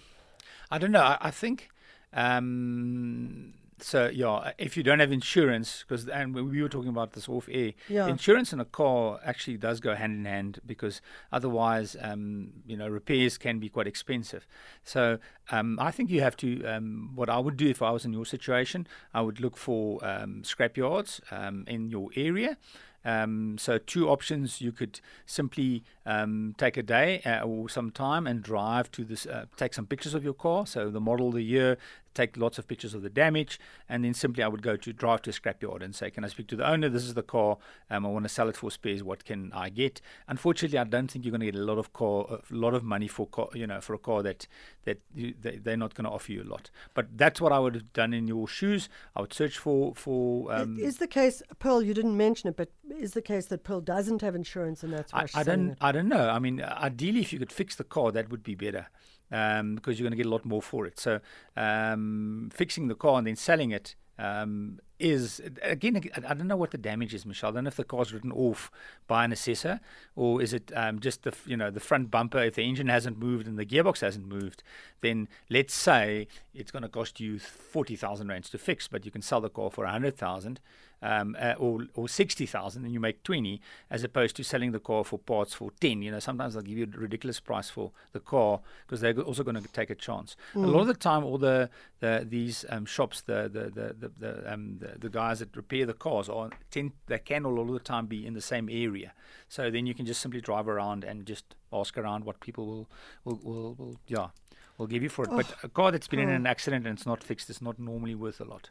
I 0.70 0.78
don't 0.78 0.92
know. 0.92 1.02
I, 1.02 1.18
I 1.22 1.32
think 1.32 1.70
um, 2.14 3.54
so 3.80 4.10
yeah, 4.12 4.54
if 4.58 4.76
you 4.76 4.84
don't 4.84 5.00
have 5.00 5.12
insurance, 5.12 5.84
because 5.88 6.08
and 6.08 6.34
we 6.34 6.62
were 6.62 6.70
talking 6.70 6.90
about 6.90 7.14
this 7.14 7.30
off 7.30 7.48
air, 7.52 7.74
yeah. 7.88 8.08
insurance 8.08 8.52
in 8.52 8.60
a 8.60 8.66
car 8.66 9.20
actually 9.24 9.58
does 9.58 9.80
go 9.80 9.94
hand 9.94 10.14
in 10.14 10.26
hand 10.26 10.60
because 10.66 11.02
otherwise, 11.32 11.96
um, 12.02 12.50
you 12.66 12.76
know, 12.76 12.88
repairs 12.88 13.38
can 13.38 13.60
be 13.60 13.70
quite 13.70 13.88
expensive. 13.88 14.48
So 14.84 15.20
um, 15.52 15.78
I 15.80 15.92
think 15.92 16.10
you 16.10 16.22
have 16.22 16.36
to. 16.38 16.66
Um, 16.66 17.12
what 17.14 17.30
I 17.30 17.38
would 17.38 17.58
do 17.58 17.68
if 17.68 17.82
I 17.82 17.92
was 17.92 18.04
in 18.04 18.14
your 18.14 18.26
situation, 18.26 18.88
I 19.14 19.22
would 19.22 19.40
look 19.40 19.58
for 19.58 20.04
um, 20.04 20.44
scrap 20.44 20.76
yards 20.76 21.22
um, 21.32 21.64
in 21.68 21.90
your 21.90 22.10
area. 22.16 22.58
Um, 23.06 23.58
so 23.58 23.78
two 23.78 24.10
options: 24.10 24.60
you 24.60 24.72
could 24.72 25.00
simply 25.26 25.84
um, 26.06 26.56
take 26.58 26.78
a 26.78 26.84
day 26.84 27.22
uh, 27.26 27.42
or 27.42 27.70
some 27.70 27.90
time 27.92 28.28
and 28.28 28.44
drive 28.44 28.92
to 28.92 29.06
this, 29.06 29.26
uh, 29.26 29.46
take 29.56 29.74
some 29.74 29.86
pictures 29.86 30.14
of 30.14 30.24
your 30.24 30.34
car. 30.34 30.68
So 30.68 30.90
the 30.90 31.00
model, 31.00 31.32
the 31.32 31.42
year, 31.42 31.78
take 32.18 32.36
lots 32.36 32.58
of 32.58 32.68
pictures 32.68 32.94
of 32.94 33.02
the 33.02 33.10
damage, 33.10 33.60
and 33.88 34.04
then 34.04 34.14
simply 34.14 34.44
I 34.44 34.48
would 34.48 34.62
go 34.62 34.76
to 34.76 34.94
drive 34.94 35.22
to 35.24 35.30
a 35.30 35.34
scrapyard 35.34 35.82
and 35.84 35.96
say, 35.96 36.10
"Can 36.10 36.24
I 36.24 36.28
speak 36.28 36.48
to 36.48 36.56
the 36.56 36.68
owner? 36.68 36.90
This 36.90 37.04
is 37.04 37.14
the 37.14 37.24
car. 37.24 37.58
Um, 37.90 38.06
I 38.06 38.10
want 38.10 38.26
to 38.26 38.30
sell 38.30 38.50
it 38.50 38.58
for 38.58 38.72
spares. 38.72 39.04
What 39.04 39.24
can 39.24 39.52
I 39.54 39.70
get?" 39.70 40.02
Unfortunately, 40.28 40.80
I 40.80 40.84
don't 40.84 41.10
think 41.10 41.24
you're 41.24 41.32
going 41.32 41.42
to 41.42 41.52
get 41.52 41.56
a 41.56 41.64
lot 41.64 41.78
of 41.78 41.94
car, 41.94 42.26
a 42.30 42.42
lot 42.50 42.74
of 42.74 42.84
money 42.84 43.08
for 43.08 43.28
car, 43.28 43.50
you 43.54 43.68
know, 43.68 43.80
for 43.82 43.94
a 43.94 44.00
car 44.00 44.24
that 44.24 44.48
that 44.86 45.00
you, 45.14 45.34
they, 45.40 45.58
they're 45.58 45.78
not 45.78 45.94
going 45.94 46.06
to 46.06 46.12
offer 46.12 46.32
you 46.32 46.42
a 46.44 46.50
lot. 46.56 46.70
But 46.94 47.18
that's 47.18 47.40
what 47.40 47.52
I 47.52 47.60
would 47.60 47.76
have 47.76 47.94
done 47.94 48.14
in 48.14 48.28
your 48.28 48.48
shoes. 48.48 48.90
I 49.16 49.22
would 49.22 49.34
search 49.34 49.58
for 49.58 49.94
for. 49.96 50.52
Um, 50.54 50.80
is 50.80 50.98
the 50.98 51.08
case, 51.08 51.42
Pearl? 51.60 51.82
You 51.84 51.94
didn't 51.94 52.18
mention 52.18 52.50
it, 52.50 52.58
but 52.58 52.72
is 52.90 53.12
the 53.12 53.22
case 53.22 53.46
that 53.48 53.64
Pearl 53.64 53.82
doesn't 53.82 54.22
have 54.22 54.36
insurance, 54.36 54.84
and 54.84 54.92
that's 54.92 55.14
why 55.14 55.28
I, 55.34 55.42
I 55.42 55.44
don't. 55.44 55.78
I 55.82 55.92
don't 55.92 56.08
know. 56.08 56.30
I 56.30 56.40
mean, 56.40 56.62
ideally, 56.62 57.22
if 57.22 57.32
you 57.32 57.40
could 57.40 57.52
fix 57.52 57.76
the 57.76 57.84
car, 57.84 58.12
that 58.12 58.30
would 58.30 58.44
be 58.44 58.56
better 58.56 58.88
um, 59.32 59.76
because 59.76 60.00
you're 60.00 60.06
going 60.06 60.18
to 60.18 60.24
get 60.24 60.26
a 60.26 60.30
lot 60.30 60.46
more 60.46 60.62
for 60.62 60.86
it. 60.86 61.00
So 61.00 61.20
um, 61.56 62.50
fixing 62.54 62.88
the 62.88 62.96
car 62.96 63.18
and 63.18 63.28
then 63.28 63.36
selling 63.36 63.72
it 63.72 63.96
um, 64.20 64.80
is 65.00 65.40
again 65.62 66.02
I 66.16 66.34
don't 66.34 66.48
know 66.48 66.58
what 66.58 66.72
the 66.72 66.78
damage 66.78 67.14
is, 67.14 67.24
Michelle. 67.26 67.52
I 67.52 67.54
don't 67.54 67.66
know 67.66 67.68
if 67.68 67.76
the 67.76 67.84
car's 67.84 68.12
written 68.12 68.32
off 68.32 68.72
by 69.06 69.26
an 69.26 69.32
assessor 69.32 69.80
or 70.16 70.42
is 70.42 70.54
it 70.54 70.72
um, 70.76 71.00
just 71.00 71.22
the 71.24 71.34
you 71.46 71.56
know 71.56 71.70
the 71.70 71.80
front 71.80 72.10
bumper. 72.10 72.40
If 72.40 72.56
the 72.56 72.64
engine 72.64 72.88
hasn't 72.88 73.20
moved 73.20 73.48
and 73.48 73.60
the 73.60 73.66
gearbox 73.66 74.02
hasn't 74.02 74.28
moved, 74.28 74.64
then 75.02 75.28
let's 75.50 75.76
say 75.76 76.28
it's 76.54 76.72
going 76.72 76.82
to 76.82 76.90
cost 76.90 77.20
you 77.20 77.38
forty 77.38 77.96
thousand 77.96 78.30
rands 78.30 78.50
to 78.50 78.58
fix, 78.58 78.88
but 78.88 79.06
you 79.06 79.12
can 79.12 79.22
sell 79.22 79.40
the 79.40 79.50
car 79.50 79.70
for 79.70 79.86
a 79.86 79.92
hundred 79.92 80.18
thousand 80.18 80.60
um, 81.02 81.36
uh, 81.40 81.54
or 81.58 81.86
or 81.96 82.10
sixty 82.10 82.46
thousand, 82.46 82.86
and 82.86 82.94
you 82.94 83.00
make 83.00 83.24
twenty, 83.24 83.62
as 83.90 84.04
opposed 84.04 84.36
to 84.38 84.44
selling 84.44 84.72
the 84.72 84.80
car 84.80 85.04
for 85.04 85.20
parts 85.20 85.54
for 85.54 85.72
ten. 85.80 86.02
You 86.02 86.12
know, 86.12 86.20
sometimes 86.20 86.54
they'll 86.54 86.64
give 86.64 86.78
you 86.78 86.88
a 86.94 86.98
ridiculous 86.98 87.40
price 87.40 87.70
for 87.70 87.92
the 88.14 88.20
car 88.20 88.62
because 88.86 89.02
they're 89.02 89.20
also 89.20 89.44
going 89.44 89.62
to 89.62 89.68
take 89.70 89.90
a 89.90 89.96
chance. 89.96 90.36
Mm. 90.54 90.66
A 90.66 90.68
lot 90.68 90.82
of 90.82 90.88
the 90.88 90.94
time, 90.94 91.24
all 91.24 91.38
the, 91.38 91.70
the 92.00 92.26
these 92.28 92.66
um, 92.70 92.86
shops, 92.86 93.22
the 93.22 93.50
the 93.50 93.70
the 93.70 93.96
the, 94.00 94.12
the, 94.18 94.54
um, 94.54 94.78
the, 94.80 95.00
the 95.00 95.10
guys 95.10 95.40
that 95.40 95.56
repair 95.56 95.86
the 95.86 95.94
cars, 95.94 96.30
are 96.30 96.50
tend 96.72 96.92
they 97.08 97.20
can 97.20 97.46
all 97.46 97.60
of 97.60 97.68
the 97.68 97.80
time 97.80 98.08
be 98.08 98.26
in 98.26 98.34
the 98.34 98.42
same 98.42 98.70
area. 98.70 99.14
So 99.50 99.70
then 99.70 99.86
you 99.86 99.94
can 99.94 100.06
just 100.06 100.22
simply 100.22 100.42
drive 100.42 100.68
around 100.68 101.04
and 101.04 101.26
just 101.26 101.56
ask 101.72 101.98
around 101.98 102.26
what 102.26 102.40
people 102.40 102.66
will 102.66 102.90
will 103.24 103.40
will, 103.44 103.76
will 103.76 104.00
yeah 104.08 104.30
will 104.78 104.88
give 104.88 105.04
you 105.04 105.10
for 105.10 105.24
it. 105.26 105.30
Oh. 105.32 105.38
But 105.38 105.56
a 105.64 105.70
car 105.70 105.92
that's 105.92 106.08
been 106.08 106.20
oh. 106.20 106.24
in 106.24 106.30
an 106.30 106.46
accident 106.46 106.86
and 106.86 106.98
it's 106.98 107.06
not 107.06 107.24
fixed 107.24 107.50
is 107.50 107.62
not 107.62 107.80
normally 107.80 108.16
worth 108.16 108.40
a 108.40 108.46
lot. 108.46 108.70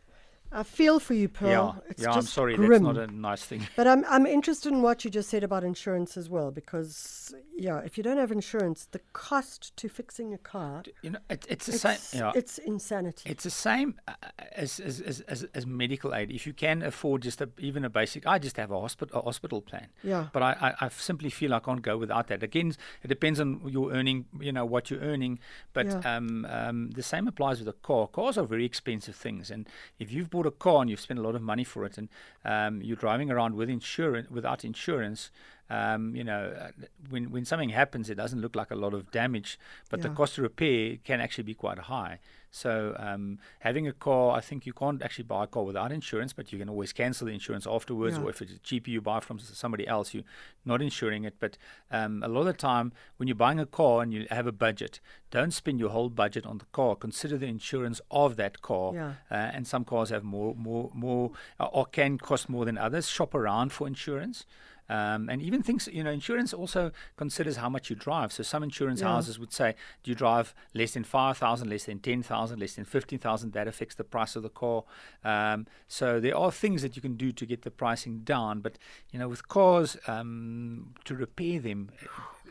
I 0.53 0.63
feel 0.63 1.01
for 1.01 1.15
you, 1.15 1.29
Pearl. 1.29 1.77
Yeah, 1.77 1.91
it's 1.91 2.03
yeah 2.03 2.13
I'm 2.13 2.23
sorry, 2.23 2.57
grim. 2.57 2.71
that's 2.71 2.83
not 2.83 2.97
a 2.99 3.07
nice 3.07 3.45
thing. 3.45 3.67
But 3.77 3.87
I'm 3.87 4.05
I'm 4.09 4.27
interested 4.27 4.73
in 4.73 4.83
what 4.83 5.05
you 5.05 5.11
just 5.11 5.29
said 5.29 5.43
about 5.43 5.65
insurance 5.65 6.17
as 6.17 6.31
well, 6.31 6.51
because 6.51 7.35
yeah, 7.57 7.81
if 7.81 7.97
you 7.97 8.05
don't 8.05 8.19
have 8.19 8.33
insurance, 8.33 8.89
the 8.91 9.01
cost 9.13 9.77
to 9.77 9.89
fixing 9.89 10.33
a 10.33 10.39
car, 10.39 10.85
you 11.03 11.11
know, 11.11 11.19
it, 11.29 11.47
it's 11.49 11.67
the 11.67 11.73
it's, 11.73 11.83
same. 11.83 12.21
Yeah, 12.21 12.33
it's 12.35 12.59
insanity. 12.59 13.29
It's 13.31 13.45
the 13.45 13.51
same 13.51 13.95
uh, 14.07 14.13
as, 14.53 14.79
as, 14.81 15.01
as, 15.01 15.21
as, 15.23 15.45
as 15.55 15.67
medical 15.67 16.15
aid. 16.15 16.31
If 16.31 16.47
you 16.47 16.53
can 16.53 16.83
afford 16.83 17.23
just 17.23 17.41
a, 17.41 17.49
even 17.59 17.85
a 17.85 17.91
basic, 17.91 18.27
I 18.27 18.39
just 18.39 18.57
have 18.57 18.71
a 18.71 18.81
hospital 18.81 19.19
a 19.19 19.23
hospital 19.23 19.61
plan. 19.61 19.89
Yeah. 20.03 20.27
But 20.33 20.43
I, 20.43 20.57
I, 20.61 20.87
I 20.87 20.89
simply 20.89 21.31
feel 21.31 21.55
I 21.55 21.61
can't 21.61 21.83
go 21.83 21.97
without 21.97 22.29
that. 22.29 22.43
Again, 22.43 22.75
it 23.03 23.09
depends 23.09 23.41
on 23.41 23.61
your 23.67 23.93
earning, 23.93 24.27
you 24.41 24.53
know, 24.53 24.65
what 24.65 24.91
you're 24.91 25.01
earning. 25.01 25.39
But 25.73 25.87
yeah. 25.87 26.17
um, 26.17 26.47
um, 26.49 26.91
the 26.91 27.03
same 27.03 27.27
applies 27.27 27.59
with 27.59 27.69
a 27.69 27.73
car. 27.73 28.07
Cars 28.09 28.39
are 28.39 28.45
very 28.45 28.65
expensive 28.65 29.17
things, 29.17 29.51
and 29.51 29.69
if 29.99 30.13
you've 30.13 30.31
bought 30.37 30.47
a 30.47 30.51
car 30.51 30.83
and 30.83 30.91
you've 30.91 31.01
spent 31.01 31.19
a 31.19 31.23
lot 31.23 31.35
of 31.35 31.43
money 31.43 31.65
for 31.65 31.85
it, 31.85 31.97
and 31.97 32.09
um, 32.45 32.83
you're 32.83 32.97
driving 32.97 33.31
around 33.31 33.55
with 33.57 33.71
insurance 33.71 34.31
without 34.31 34.65
insurance, 34.65 35.31
um, 35.71 36.15
you 36.15 36.25
know, 36.25 36.55
uh, 36.59 36.71
when 37.11 37.31
when 37.31 37.45
something 37.45 37.71
happens, 37.71 38.09
it 38.11 38.15
doesn't 38.15 38.41
look 38.41 38.55
like 38.55 38.71
a 38.71 38.77
lot 38.77 38.95
of 38.95 39.11
damage, 39.11 39.59
but 39.91 40.01
yeah. 40.01 40.09
the 40.09 40.15
cost 40.15 40.37
to 40.37 40.43
repair 40.43 40.97
can 41.05 41.21
actually 41.21 41.45
be 41.45 41.55
quite 41.55 41.79
high. 41.79 42.19
So 42.57 42.97
um, 42.99 43.39
having 43.59 43.87
a 43.87 43.93
car, 43.93 44.35
I 44.35 44.41
think 44.41 44.65
you 44.65 44.73
can't 44.73 45.03
actually 45.03 45.25
buy 45.25 45.45
a 45.45 45.47
car 45.47 45.63
without 45.63 45.93
insurance, 45.93 46.33
but 46.33 46.53
you 46.53 46.59
can 46.59 46.71
always 46.71 46.91
cancel 46.91 47.27
the 47.27 47.35
insurance 47.35 47.67
afterwards. 47.67 48.17
Yeah. 48.17 48.25
Or 48.25 48.31
if 48.31 48.41
it's 48.41 48.59
cheaper, 48.63 48.89
you 48.89 49.03
buy 49.03 49.21
from 49.21 49.39
somebody 49.39 49.87
else. 49.87 50.15
You're 50.15 50.25
not 50.65 50.81
insuring 50.81 51.25
it. 51.25 51.35
But 51.39 51.59
um, 51.91 52.23
a 52.23 52.29
lot 52.29 52.41
of 52.41 52.47
the 52.47 52.53
time, 52.55 52.93
when 53.19 53.27
you're 53.27 53.37
buying 53.37 53.61
a 53.61 53.67
car 53.67 54.01
and 54.03 54.11
you 54.11 54.27
have 54.31 54.47
a 54.47 54.53
budget, 54.53 55.01
don't 55.31 55.51
spend 55.51 55.79
your 55.79 55.91
whole 55.91 56.09
budget 56.09 56.47
on 56.47 56.57
the 56.57 56.65
car. 56.73 56.97
Consider 56.97 57.37
the 57.37 57.47
insurance 57.47 58.01
of 58.11 58.37
that 58.37 58.63
car. 58.63 58.95
Yeah. 58.95 59.13
Uh, 59.31 59.35
and 59.35 59.67
some 59.67 59.85
cars 59.85 60.09
have 60.09 60.25
more, 60.25 60.55
more, 60.55 60.91
more, 60.95 61.33
uh, 61.61 61.67
or 61.67 61.85
can 61.85 62.17
cost 62.17 62.49
more 62.49 62.65
than 62.65 62.79
others. 62.79 63.07
Shop 63.07 63.35
around 63.35 63.71
for 63.71 63.87
insurance. 63.87 64.47
Um, 64.89 65.29
and 65.29 65.43
even 65.43 65.63
things, 65.63 65.89
you 65.93 66.05
know, 66.05 66.11
insurance 66.11 66.55
also 66.55 66.93
considers 67.17 67.57
how 67.57 67.69
much 67.69 67.91
you 67.91 67.97
drive. 67.97 68.33
So 68.33 68.43
some 68.43 68.63
insurance 68.63 69.01
Yeah. 69.01 69.09
houses 69.09 69.39
would 69.39 69.53
say, 69.53 69.75
do 70.03 70.11
you 70.11 70.15
drive 70.15 70.55
less 70.75 70.93
than 70.95 71.05
5,000, 71.05 71.69
less 71.69 71.85
than 71.85 71.99
10,000, 71.99 72.61
less 72.61 72.75
than 72.77 72.85
15,000? 72.85 73.53
That 73.53 73.67
affects 73.67 73.95
the 73.97 74.05
price 74.05 74.37
of 74.37 74.43
the 74.43 74.49
car. 74.49 74.85
Um, 75.25 75.67
so 75.89 76.21
there 76.21 76.37
are 76.37 76.53
things 76.53 76.83
that 76.83 76.95
you 76.97 77.03
can 77.03 77.17
do 77.17 77.33
to 77.33 77.47
get 77.47 77.63
the 77.63 77.71
pricing 77.71 78.21
down. 78.21 78.61
But, 78.61 78.79
you 79.11 79.19
know, 79.19 79.29
with 79.29 79.49
cars, 79.49 79.97
um, 80.07 80.95
to 81.05 81.15
repair 81.15 81.59
them, 81.61 81.91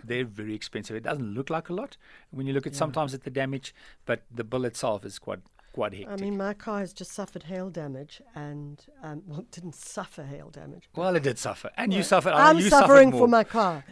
they're 0.04 0.26
very 0.26 0.54
expensive. 0.54 0.96
It 0.96 1.04
doesn't 1.04 1.34
look 1.34 1.50
like 1.50 1.70
a 1.70 1.74
lot 1.74 1.98
when 2.32 2.46
you 2.48 2.54
look 2.54 2.68
at 2.68 2.76
sometimes 2.76 3.14
at 3.14 3.24
the 3.24 3.32
damage, 3.32 3.74
but 4.06 4.24
the 4.34 4.44
bill 4.44 4.66
itself 4.66 5.04
is 5.06 5.18
quite 5.20 5.40
quite 5.76 5.94
hectic. 5.94 6.10
I 6.10 6.16
mean, 6.24 6.38
my 6.38 6.54
car 6.54 6.80
has 6.80 6.94
just 6.94 7.12
suffered 7.12 7.44
hail 7.44 7.70
damage 7.70 8.22
and, 8.34 8.84
um, 9.04 9.22
well, 9.28 9.40
it 9.42 9.52
didn't 9.52 9.76
suffer 9.76 10.24
hail 10.24 10.50
damage. 10.50 10.90
well, 10.96 11.16
it 11.16 11.24
did 11.24 11.38
suffer, 11.38 11.70
and 11.78 11.94
you 11.94 12.02
suffered. 12.04 12.34
I 12.34 12.38
know 12.38 12.50
I'm 12.52 12.58
you 12.60 12.70
suffered 12.70 12.88
suffering 12.88 13.12
for 13.12 13.28
my 13.28 13.44
car. 13.44 13.84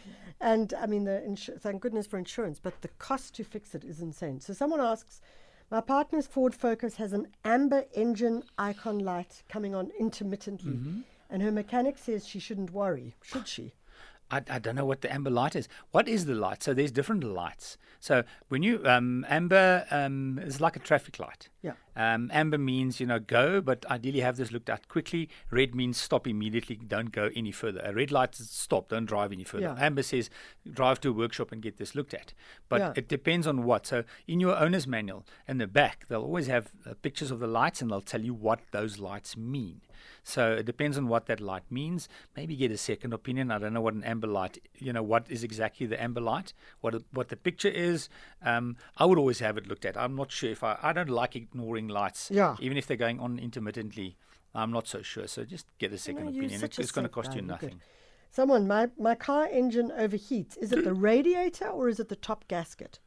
And 0.41 0.73
I 0.83 0.85
mean, 0.87 1.03
the 1.05 1.23
insu- 1.27 1.59
thank 1.61 1.81
goodness 1.81 2.05
for 2.07 2.17
insurance, 2.17 2.59
but 2.59 2.81
the 2.81 2.89
cost 2.99 3.35
to 3.35 3.43
fix 3.43 3.75
it 3.75 3.83
is 3.83 4.01
insane. 4.01 4.39
So 4.41 4.51
someone 4.53 4.81
asks, 4.81 5.21
my 5.71 5.79
partner's 5.81 6.27
Ford 6.27 6.53
Focus 6.53 6.95
has 6.97 7.13
an 7.13 7.27
amber 7.45 7.85
engine 7.93 8.43
icon 8.57 8.99
light 8.99 9.43
coming 9.49 9.73
on 9.75 9.91
intermittently, 9.99 10.73
Mm-hmm. 10.73 10.99
and 11.29 11.41
her 11.41 11.51
mechanic 11.51 11.97
says 11.97 12.27
she 12.27 12.39
shouldn't 12.39 12.71
worry. 12.71 13.15
Should 13.21 13.47
she? 13.47 13.73
I, 14.31 14.41
I 14.49 14.59
don't 14.59 14.75
know 14.75 14.85
what 14.85 15.01
the 15.01 15.11
amber 15.13 15.29
light 15.29 15.55
is. 15.55 15.67
What 15.91 16.07
is 16.07 16.25
the 16.25 16.33
light? 16.35 16.61
So 16.63 16.73
there's 16.73 16.91
different 16.91 17.23
lights. 17.23 17.77
So 17.99 18.23
when 18.49 18.63
you 18.63 18.81
um, 18.85 19.25
amber 19.29 19.85
um, 19.91 20.39
is 20.43 20.59
like 20.59 20.75
a 20.75 20.79
traffic 20.79 21.19
light. 21.19 21.49
Yeah. 21.63 21.73
Um, 21.95 22.29
amber 22.33 22.57
means 22.57 22.99
you 22.99 23.05
know 23.07 23.19
go, 23.19 23.61
but 23.61 23.85
ideally 23.89 24.19
have 24.19 24.35
this 24.35 24.51
looked 24.51 24.69
at 24.69 24.89
quickly. 24.89 25.29
Red 25.49 25.73
means 25.73 25.97
stop 25.97 26.27
immediately. 26.27 26.75
Don't 26.75 27.11
go 27.11 27.29
any 27.35 27.51
further. 27.51 27.81
A 27.85 27.93
red 27.93 28.11
light 28.11 28.37
is 28.39 28.49
stop. 28.49 28.89
Don't 28.89 29.05
drive 29.05 29.31
any 29.31 29.45
further. 29.45 29.73
Yeah. 29.77 29.85
Amber 29.85 30.03
says 30.03 30.29
drive 30.69 30.99
to 31.01 31.09
a 31.09 31.13
workshop 31.13 31.51
and 31.53 31.61
get 31.61 31.77
this 31.77 31.95
looked 31.95 32.13
at. 32.13 32.33
But 32.67 32.81
Yeah. 32.81 32.93
it 32.97 33.07
depends 33.07 33.47
on 33.47 33.63
what. 33.63 33.87
So 33.87 34.03
in 34.27 34.39
your 34.41 34.57
owner's 34.57 34.85
manual 34.87 35.25
in 35.47 35.57
the 35.57 35.67
back, 35.67 36.05
they'll 36.09 36.21
always 36.21 36.47
have 36.47 36.71
uh, 36.85 36.95
pictures 37.01 37.31
of 37.31 37.39
the 37.39 37.47
lights 37.47 37.81
and 37.81 37.89
they'll 37.89 38.01
tell 38.01 38.21
you 38.21 38.33
what 38.33 38.59
those 38.71 38.99
lights 38.99 39.37
mean. 39.37 39.81
So 40.25 40.53
it 40.53 40.65
depends 40.65 40.97
on 40.97 41.07
what 41.07 41.25
that 41.27 41.39
light 41.41 41.63
means. 41.69 42.07
Maybe 42.35 42.55
get 42.55 42.71
a 42.71 42.77
second 42.77 43.13
opinion. 43.13 43.51
I 43.51 43.57
don't 43.57 43.73
know 43.73 43.81
what 43.81 43.93
an 43.93 44.03
amber 44.03 44.27
light, 44.27 44.57
you 44.77 44.91
know, 44.93 45.03
what 45.03 45.29
is 45.29 45.43
exactly 45.43 45.85
the 45.85 46.01
amber 46.01 46.21
light, 46.21 46.53
what 46.81 46.95
what 47.11 47.29
the 47.29 47.35
picture 47.35 47.69
is. 47.69 48.09
Um, 48.41 48.77
I 48.97 49.05
would 49.05 49.17
always 49.17 49.39
have 49.39 49.57
it 49.57 49.67
looked 49.67 49.85
at. 49.85 49.95
I'm 49.97 50.15
not 50.15 50.31
sure 50.31 50.49
if 50.49 50.63
I, 50.63 50.77
I 50.81 50.93
don't 50.93 51.09
like 51.09 51.35
ignoring 51.53 51.87
lights, 51.87 52.29
Yeah. 52.31 52.55
even 52.59 52.77
if 52.77 52.87
they're 52.87 52.97
going 52.97 53.19
on 53.19 53.39
intermittently. 53.39 54.17
I'm 54.55 54.71
not 54.71 54.87
so 54.87 55.01
sure. 55.01 55.27
So 55.27 55.43
just 55.45 55.65
get 55.79 55.91
a 55.93 55.97
second 55.97 56.25
No, 56.25 56.29
opinion. 56.29 56.63
It- 56.63 56.79
it's 56.79 56.91
going 56.91 57.03
to 57.05 57.09
cost 57.09 57.29
guy. 57.29 57.35
you 57.35 57.41
good. 57.41 57.47
nothing. 57.47 57.81
Someone, 58.29 58.67
my, 58.67 58.89
my 58.97 59.15
car 59.15 59.47
engine 59.51 59.91
overheats. 59.91 60.57
Is 60.57 60.71
it 60.71 60.83
the 60.83 60.93
radiator 61.11 61.67
or 61.67 61.87
is 61.89 61.99
it 61.99 62.09
the 62.09 62.15
top 62.15 62.47
gasket? 62.47 62.99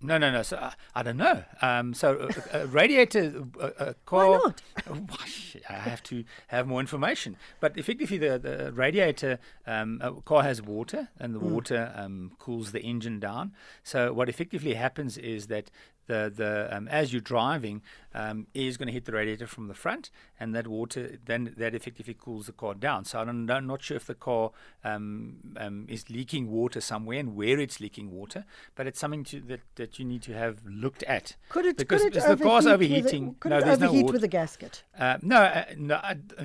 No, 0.00 0.18
no, 0.18 0.30
no. 0.30 0.42
So 0.42 0.56
uh, 0.58 0.72
I 0.94 1.02
don't 1.02 1.16
know. 1.16 1.44
Um, 1.62 1.94
so 1.94 2.28
a, 2.52 2.62
a 2.62 2.66
radiator, 2.66 3.44
a, 3.58 3.66
a 3.90 3.94
car. 4.04 4.38
not? 4.44 4.60
Why 4.86 5.24
shit, 5.26 5.62
I 5.70 5.74
have 5.74 6.02
to 6.04 6.24
have 6.48 6.66
more 6.66 6.80
information. 6.80 7.36
But 7.60 7.78
effectively, 7.78 8.18
the, 8.18 8.38
the 8.38 8.72
radiator 8.72 9.38
um, 9.66 10.00
a 10.02 10.12
car 10.20 10.42
has 10.42 10.60
water, 10.60 11.08
and 11.18 11.34
the 11.34 11.38
water 11.38 11.90
um, 11.96 12.32
cools 12.38 12.72
the 12.72 12.82
engine 12.82 13.18
down. 13.18 13.52
So 13.82 14.12
what 14.12 14.28
effectively 14.28 14.74
happens 14.74 15.16
is 15.16 15.46
that 15.46 15.70
the 16.06 16.32
the 16.34 16.68
um, 16.74 16.88
as 16.88 17.12
you're 17.12 17.22
driving, 17.22 17.82
um, 18.14 18.46
is 18.54 18.76
going 18.76 18.86
to 18.88 18.92
hit 18.92 19.04
the 19.04 19.12
radiator 19.12 19.46
from 19.46 19.68
the 19.68 19.74
front, 19.74 20.10
and 20.38 20.54
that 20.54 20.66
water 20.66 21.18
then 21.24 21.54
that 21.56 21.74
effectively 21.74 22.14
cools 22.14 22.46
the 22.46 22.52
car 22.52 22.74
down. 22.74 23.04
So 23.04 23.20
I 23.20 23.24
don't, 23.24 23.50
I'm 23.50 23.66
not 23.66 23.82
sure 23.82 23.96
if 23.96 24.06
the 24.06 24.14
car 24.14 24.50
um, 24.84 25.36
um, 25.56 25.86
is 25.88 26.10
leaking 26.10 26.50
water 26.50 26.80
somewhere 26.80 27.18
and 27.18 27.34
where 27.36 27.58
it's 27.58 27.80
leaking 27.80 28.10
water, 28.10 28.44
but 28.74 28.86
it's 28.86 28.98
something 29.00 29.24
to, 29.24 29.40
that 29.40 29.60
that 29.76 29.98
you 29.98 30.04
need 30.04 30.22
to 30.22 30.34
have 30.34 30.60
looked 30.66 31.02
at. 31.04 31.36
Could 31.48 31.66
it, 31.66 31.76
because 31.76 32.02
could 32.02 32.16
it 32.16 32.22
the 32.26 32.36
car's 32.36 32.66
overheat 32.66 33.04
with 33.04 33.12
a- 33.12 33.16
overheating, 33.16 33.36
could 33.40 33.50
no, 33.50 33.58
it 33.58 33.64
there's 33.64 33.78
no 33.78 33.86
overheat 33.86 34.04
water. 34.04 34.12
with 34.14 34.24
a 34.24 34.28
gasket? 34.28 34.82
Uh, 34.98 35.18
no, 35.22 35.36
uh, 35.36 35.64
no. 35.76 35.94
I, 35.96 36.16
uh, 36.38 36.44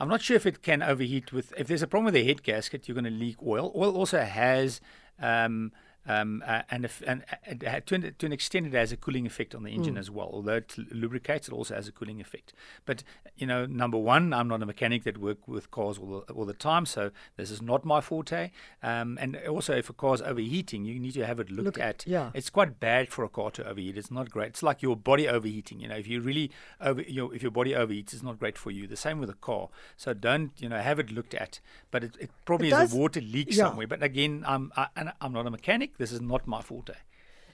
I'm 0.00 0.08
not 0.08 0.22
sure 0.22 0.36
if 0.36 0.46
it 0.46 0.62
can 0.62 0.82
overheat 0.82 1.32
with. 1.32 1.52
If 1.58 1.66
there's 1.66 1.82
a 1.82 1.88
problem 1.88 2.06
with 2.06 2.14
the 2.14 2.24
head 2.24 2.42
gasket, 2.42 2.86
you're 2.86 2.94
going 2.94 3.04
to 3.04 3.10
leak 3.10 3.36
oil. 3.44 3.72
Oil 3.74 3.96
also 3.96 4.20
has. 4.20 4.80
Um, 5.20 5.72
um, 6.08 6.42
uh, 6.46 6.62
and 6.70 6.84
if, 6.84 7.02
and 7.06 7.22
uh, 7.66 7.80
to, 7.86 7.94
an, 7.94 8.14
to 8.18 8.26
an 8.26 8.32
extent, 8.32 8.66
it 8.66 8.72
has 8.74 8.90
a 8.92 8.96
cooling 8.96 9.26
effect 9.26 9.54
on 9.54 9.62
the 9.62 9.70
engine 9.70 9.94
Mm. 9.94 9.98
as 9.98 10.10
well. 10.10 10.30
Although 10.32 10.56
it 10.56 10.74
lubricates, 10.90 11.48
it 11.48 11.52
also 11.54 11.74
has 11.74 11.86
a 11.88 11.92
cooling 11.92 12.20
effect. 12.20 12.52
But 12.86 13.02
you 13.36 13.46
know, 13.46 13.66
number 13.66 13.98
one, 13.98 14.32
I'm 14.32 14.48
not 14.48 14.62
a 14.62 14.66
mechanic 14.66 15.04
that 15.04 15.18
work 15.18 15.46
with 15.46 15.70
cars 15.70 15.98
all 15.98 16.24
the, 16.26 16.32
all 16.32 16.44
the 16.44 16.52
time, 16.54 16.86
so 16.86 17.10
this 17.36 17.50
is 17.50 17.62
not 17.62 17.84
my 17.84 18.00
forte. 18.00 18.50
Um, 18.82 19.18
and 19.20 19.36
also, 19.48 19.74
if 19.76 19.88
a 19.88 19.92
car's 19.92 20.20
overheating, 20.22 20.84
you 20.84 20.98
need 20.98 21.12
to 21.12 21.26
have 21.26 21.38
it 21.40 21.50
looked 21.50 21.64
Look- 21.76 21.80
at. 21.80 22.04
yeah. 22.06 22.30
It's 22.34 22.50
quite 22.50 22.80
bad 22.80 23.08
for 23.10 23.24
a 23.24 23.28
car 23.28 23.50
to 23.52 23.68
overheat. 23.68 23.96
It's 23.96 24.10
not 24.10 24.30
great. 24.30 24.48
It's 24.48 24.62
like 24.62 24.82
your 24.82 24.96
body 24.96 25.28
overheating. 25.28 25.80
You 25.80 25.88
know, 25.88 25.96
if 25.96 26.06
you 26.08 26.20
really 26.20 26.50
over, 26.80 27.02
you 27.02 27.22
know, 27.22 27.30
if 27.30 27.42
your 27.42 27.50
body 27.52 27.72
overheats, 27.72 28.12
it's 28.12 28.22
not 28.22 28.38
great 28.38 28.56
for 28.58 28.70
you. 28.70 28.86
The 28.86 28.96
same 28.96 29.20
with 29.20 29.30
a 29.30 29.34
car. 29.34 29.68
So 29.96 30.14
don't, 30.14 30.52
you 30.58 30.68
know, 30.68 30.78
have 30.78 30.98
it 30.98 31.10
looked 31.12 31.34
at. 31.34 31.60
But 31.90 32.04
it, 32.04 32.16
it 32.20 32.30
probably 32.44 32.68
It 32.68 32.72
is 32.74 32.78
does- 32.78 32.94
a 32.94 32.96
water 32.96 33.20
leak 33.20 33.48
yeah. 33.50 33.64
somewhere. 33.66 33.86
But 33.86 34.02
again, 34.02 34.44
I'm 34.46 34.72
I, 34.76 34.88
and 34.96 35.12
I'm 35.20 35.32
not 35.32 35.46
a 35.46 35.50
mechanic. 35.50 35.97
This 35.98 36.12
is 36.12 36.20
not 36.20 36.46
my 36.46 36.62
forte. 36.62 36.94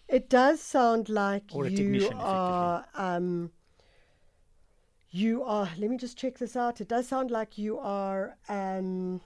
It 0.07 0.29
does 0.29 0.61
sound 0.61 1.09
like 1.09 1.45
Or 1.53 1.67
you 1.67 2.11
are. 2.15 2.85
Um, 2.95 3.51
you 5.11 5.43
are. 5.45 5.69
Let 5.79 5.91
me 5.91 5.97
just 5.97 6.19
check 6.19 6.39
this 6.39 6.55
out. 6.55 6.81
It 6.81 6.89
does 6.89 7.09
sound 7.09 7.31
like 7.31 7.57
you 7.57 7.79
are. 7.79 8.37
Um, 8.49 9.23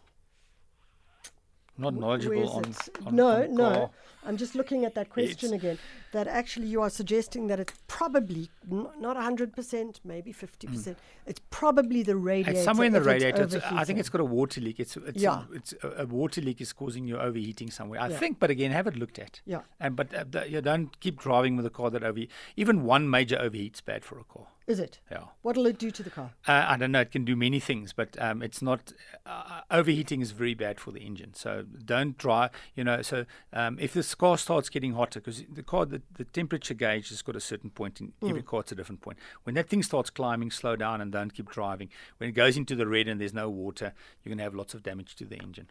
Not 1.76 1.94
knowledgeable 1.94 2.48
on, 2.50 2.74
on 3.06 3.16
no, 3.16 3.42
on 3.42 3.54
no. 3.54 3.90
I'm 4.24 4.36
just 4.36 4.54
looking 4.54 4.84
at 4.84 4.94
that 4.94 5.10
question 5.10 5.52
It's- 5.52 5.60
again. 5.60 5.78
That 6.12 6.26
actually 6.26 6.68
you 6.68 6.80
are 6.80 6.88
suggesting 6.88 7.48
that 7.48 7.60
it's 7.60 7.74
probably 7.86 8.48
n- 8.70 8.86
not 8.98 9.16
100%, 9.18 9.96
maybe 10.04 10.32
50%. 10.32 10.96
It's 11.26 11.40
probably 11.50 12.02
the 12.02 12.16
radiator. 12.16 12.52
It's 12.56 12.64
somewhere 12.64 12.86
in 12.86 12.92
the 12.94 12.98
if 13.00 13.02
it's 13.06 13.12
radiator. 13.24 13.42
It's, 13.42 13.54
I 13.56 13.84
think 13.84 13.98
it's 13.98 14.08
got 14.08 14.22
a 14.22 14.24
water 14.24 14.60
leak. 14.62 14.80
It's 14.80 14.96
it's, 14.96 15.20
Yeah. 15.22 15.42
it's 15.52 15.74
a, 15.82 16.04
a 16.04 16.06
water 16.06 16.40
leak 16.40 16.62
is 16.62 16.72
causing 16.72 17.06
you 17.06 17.18
overheating 17.18 17.70
somewhere. 17.70 18.00
I 18.00 18.08
Yeah. 18.08 18.18
think, 18.18 18.38
but 18.38 18.48
again, 18.50 18.70
have 18.70 18.86
it 18.86 18.96
looked 18.96 19.18
at. 19.18 19.42
Yeah. 19.44 19.60
And 19.78 19.96
but 19.96 20.14
uh, 20.14 20.44
you 20.44 20.62
don't 20.62 20.98
keep 21.00 21.20
driving 21.20 21.56
with 21.56 21.66
a 21.66 21.70
car 21.70 21.90
that 21.90 22.02
overheat. 22.02 22.30
Even 22.56 22.84
one 22.84 23.10
major 23.10 23.38
overheat's 23.38 23.82
bad 23.82 24.02
for 24.04 24.18
a 24.18 24.24
car. 24.24 24.46
Is 24.68 24.78
it? 24.78 25.00
Yeah. 25.10 25.24
What'll 25.40 25.64
it 25.64 25.78
do 25.78 25.90
to 25.90 26.02
the 26.02 26.10
car? 26.10 26.32
Uh, 26.46 26.66
I 26.68 26.76
don't 26.76 26.92
know. 26.92 27.00
It 27.00 27.10
can 27.10 27.24
do 27.24 27.34
many 27.34 27.58
things, 27.58 27.94
but 27.94 28.20
um, 28.20 28.42
it's 28.42 28.60
not. 28.60 28.92
Uh, 29.24 29.62
overheating 29.70 30.20
is 30.20 30.32
very 30.32 30.52
bad 30.52 30.78
for 30.78 30.90
the 30.90 31.00
engine. 31.00 31.32
So 31.32 31.64
don't 31.86 32.18
drive. 32.18 32.50
You 32.76 32.84
know. 32.84 33.00
So 33.00 33.24
um, 33.54 33.78
if 33.80 33.94
this 33.94 34.14
car 34.14 34.36
starts 34.36 34.68
getting 34.68 34.92
hotter, 34.92 35.20
because 35.20 35.42
the 35.50 35.62
car, 35.62 35.86
the, 35.86 36.02
the 36.12 36.24
temperature 36.24 36.74
gauge 36.74 37.08
has 37.08 37.22
got 37.22 37.34
a 37.34 37.40
certain 37.40 37.70
point 37.70 37.98
in 37.98 38.12
every 38.22 38.42
car. 38.42 38.60
It's 38.60 38.70
a 38.70 38.74
different 38.74 39.00
point. 39.00 39.18
When 39.44 39.54
that 39.54 39.70
thing 39.70 39.82
starts 39.82 40.10
climbing, 40.10 40.50
slow 40.50 40.76
down 40.76 41.00
and 41.00 41.10
don't 41.10 41.32
keep 41.32 41.50
driving. 41.50 41.88
When 42.18 42.28
it 42.28 42.34
goes 42.34 42.58
into 42.58 42.76
the 42.76 42.86
red 42.86 43.08
and 43.08 43.18
there's 43.18 43.32
no 43.32 43.48
water, 43.48 43.94
you're 44.22 44.30
going 44.30 44.38
to 44.38 44.44
have 44.44 44.54
lots 44.54 44.74
of 44.74 44.82
damage 44.82 45.16
to 45.16 45.24
the 45.24 45.36
engine. 45.36 45.68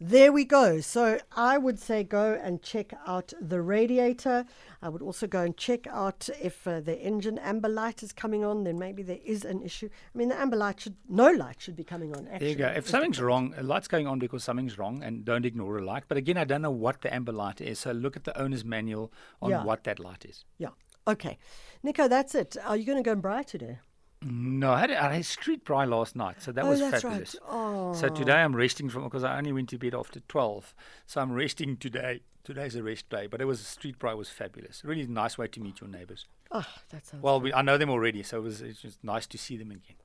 There 0.00 0.30
we 0.30 0.44
go. 0.44 0.80
So 0.80 1.18
I 1.32 1.58
would 1.58 1.80
say 1.80 2.04
go 2.04 2.38
and 2.40 2.62
check 2.62 2.92
out 3.04 3.32
the 3.40 3.60
radiator. 3.60 4.44
I 4.80 4.88
would 4.90 5.02
also 5.02 5.26
go 5.26 5.42
and 5.42 5.56
check 5.56 5.88
out 5.88 6.28
if 6.40 6.68
uh, 6.68 6.78
the 6.78 6.96
engine 7.00 7.36
amber 7.38 7.68
light 7.68 8.04
is 8.04 8.12
coming 8.12 8.44
on. 8.44 8.62
Then 8.62 8.78
maybe 8.78 9.02
there 9.02 9.18
is 9.24 9.44
an 9.44 9.60
issue. 9.60 9.88
I 10.14 10.18
mean, 10.18 10.28
the 10.28 10.38
amber 10.40 10.56
light 10.56 10.80
should 10.80 10.94
no 11.08 11.32
light 11.32 11.60
should 11.60 11.74
be 11.74 11.82
coming 11.82 12.14
on. 12.14 12.28
Actually, 12.28 12.38
There 12.38 12.48
you 12.48 12.54
go. 12.54 12.78
If 12.78 12.88
something's 12.88 13.20
wrong, 13.20 13.54
a 13.56 13.64
light's 13.64 13.88
going 13.88 14.06
on 14.06 14.20
because 14.20 14.44
something's 14.44 14.78
wrong, 14.78 15.02
and 15.02 15.24
don't 15.24 15.44
ignore 15.44 15.78
a 15.78 15.84
light. 15.84 16.04
But 16.06 16.16
again, 16.16 16.36
I 16.36 16.44
don't 16.44 16.62
know 16.62 16.70
what 16.70 17.00
the 17.00 17.12
amber 17.12 17.32
light 17.32 17.60
is, 17.60 17.80
so 17.80 17.90
look 17.90 18.16
at 18.16 18.22
the 18.22 18.40
owner's 18.40 18.64
manual 18.64 19.12
on 19.42 19.50
Yeah. 19.50 19.64
what 19.64 19.82
that 19.82 19.98
light 19.98 20.24
is. 20.24 20.44
Yeah. 20.58 20.70
Okay, 21.08 21.38
Nico, 21.82 22.06
that's 22.06 22.36
it. 22.36 22.56
Are 22.64 22.76
you 22.76 22.84
going 22.84 22.98
to 22.98 23.02
go 23.02 23.12
and 23.12 23.22
braai 23.22 23.44
today? 23.44 23.78
No, 24.20 24.72
I 24.72 24.80
had, 24.80 24.90
I 24.90 25.12
had 25.12 25.20
a 25.20 25.24
street 25.24 25.64
braai 25.64 25.88
last 25.88 26.16
night, 26.16 26.42
so 26.42 26.50
that 26.52 26.64
Oh, 26.64 26.70
was 26.70 26.80
fabulous. 26.80 27.36
right. 27.40 27.48
Oh. 27.48 27.92
So 27.92 28.08
today 28.08 28.32
oh. 28.32 28.36
I'm 28.36 28.56
resting 28.56 28.88
from 28.88 29.04
because 29.04 29.22
I 29.22 29.38
only 29.38 29.52
went 29.52 29.68
to 29.70 29.78
bed 29.78 29.94
after 29.94 30.20
twelve, 30.20 30.74
so 31.06 31.20
I'm 31.20 31.32
resting 31.32 31.76
today. 31.76 32.22
Today's 32.42 32.74
a 32.76 32.82
rest 32.82 33.08
day, 33.10 33.26
but 33.26 33.40
it 33.40 33.44
was 33.44 33.60
a 33.60 33.64
street 33.64 33.98
braai 33.98 34.16
was 34.16 34.30
fabulous. 34.30 34.82
Really 34.84 35.06
nice 35.06 35.36
way 35.38 35.46
to 35.48 35.60
meet 35.60 35.80
your 35.80 35.88
neighbours. 35.90 36.24
Oh, 36.50 36.62
ah, 36.64 36.78
that 36.90 37.06
sounds. 37.06 37.22
Well, 37.22 37.40
we, 37.40 37.52
I 37.52 37.62
know 37.62 37.76
them 37.76 37.90
already, 37.90 38.22
so 38.22 38.38
it 38.38 38.42
was 38.42 38.60
it's 38.62 38.80
just 38.80 39.04
nice 39.04 39.26
to 39.28 39.38
see 39.38 39.56
them 39.56 39.70
again. 39.70 39.96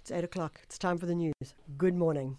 it's 0.00 0.10
eight 0.12 0.22
o'clock. 0.24 0.60
It's 0.62 0.78
time 0.78 0.98
for 0.98 1.06
the 1.06 1.14
news. 1.14 1.32
Good 1.78 1.94
morning. 1.94 2.36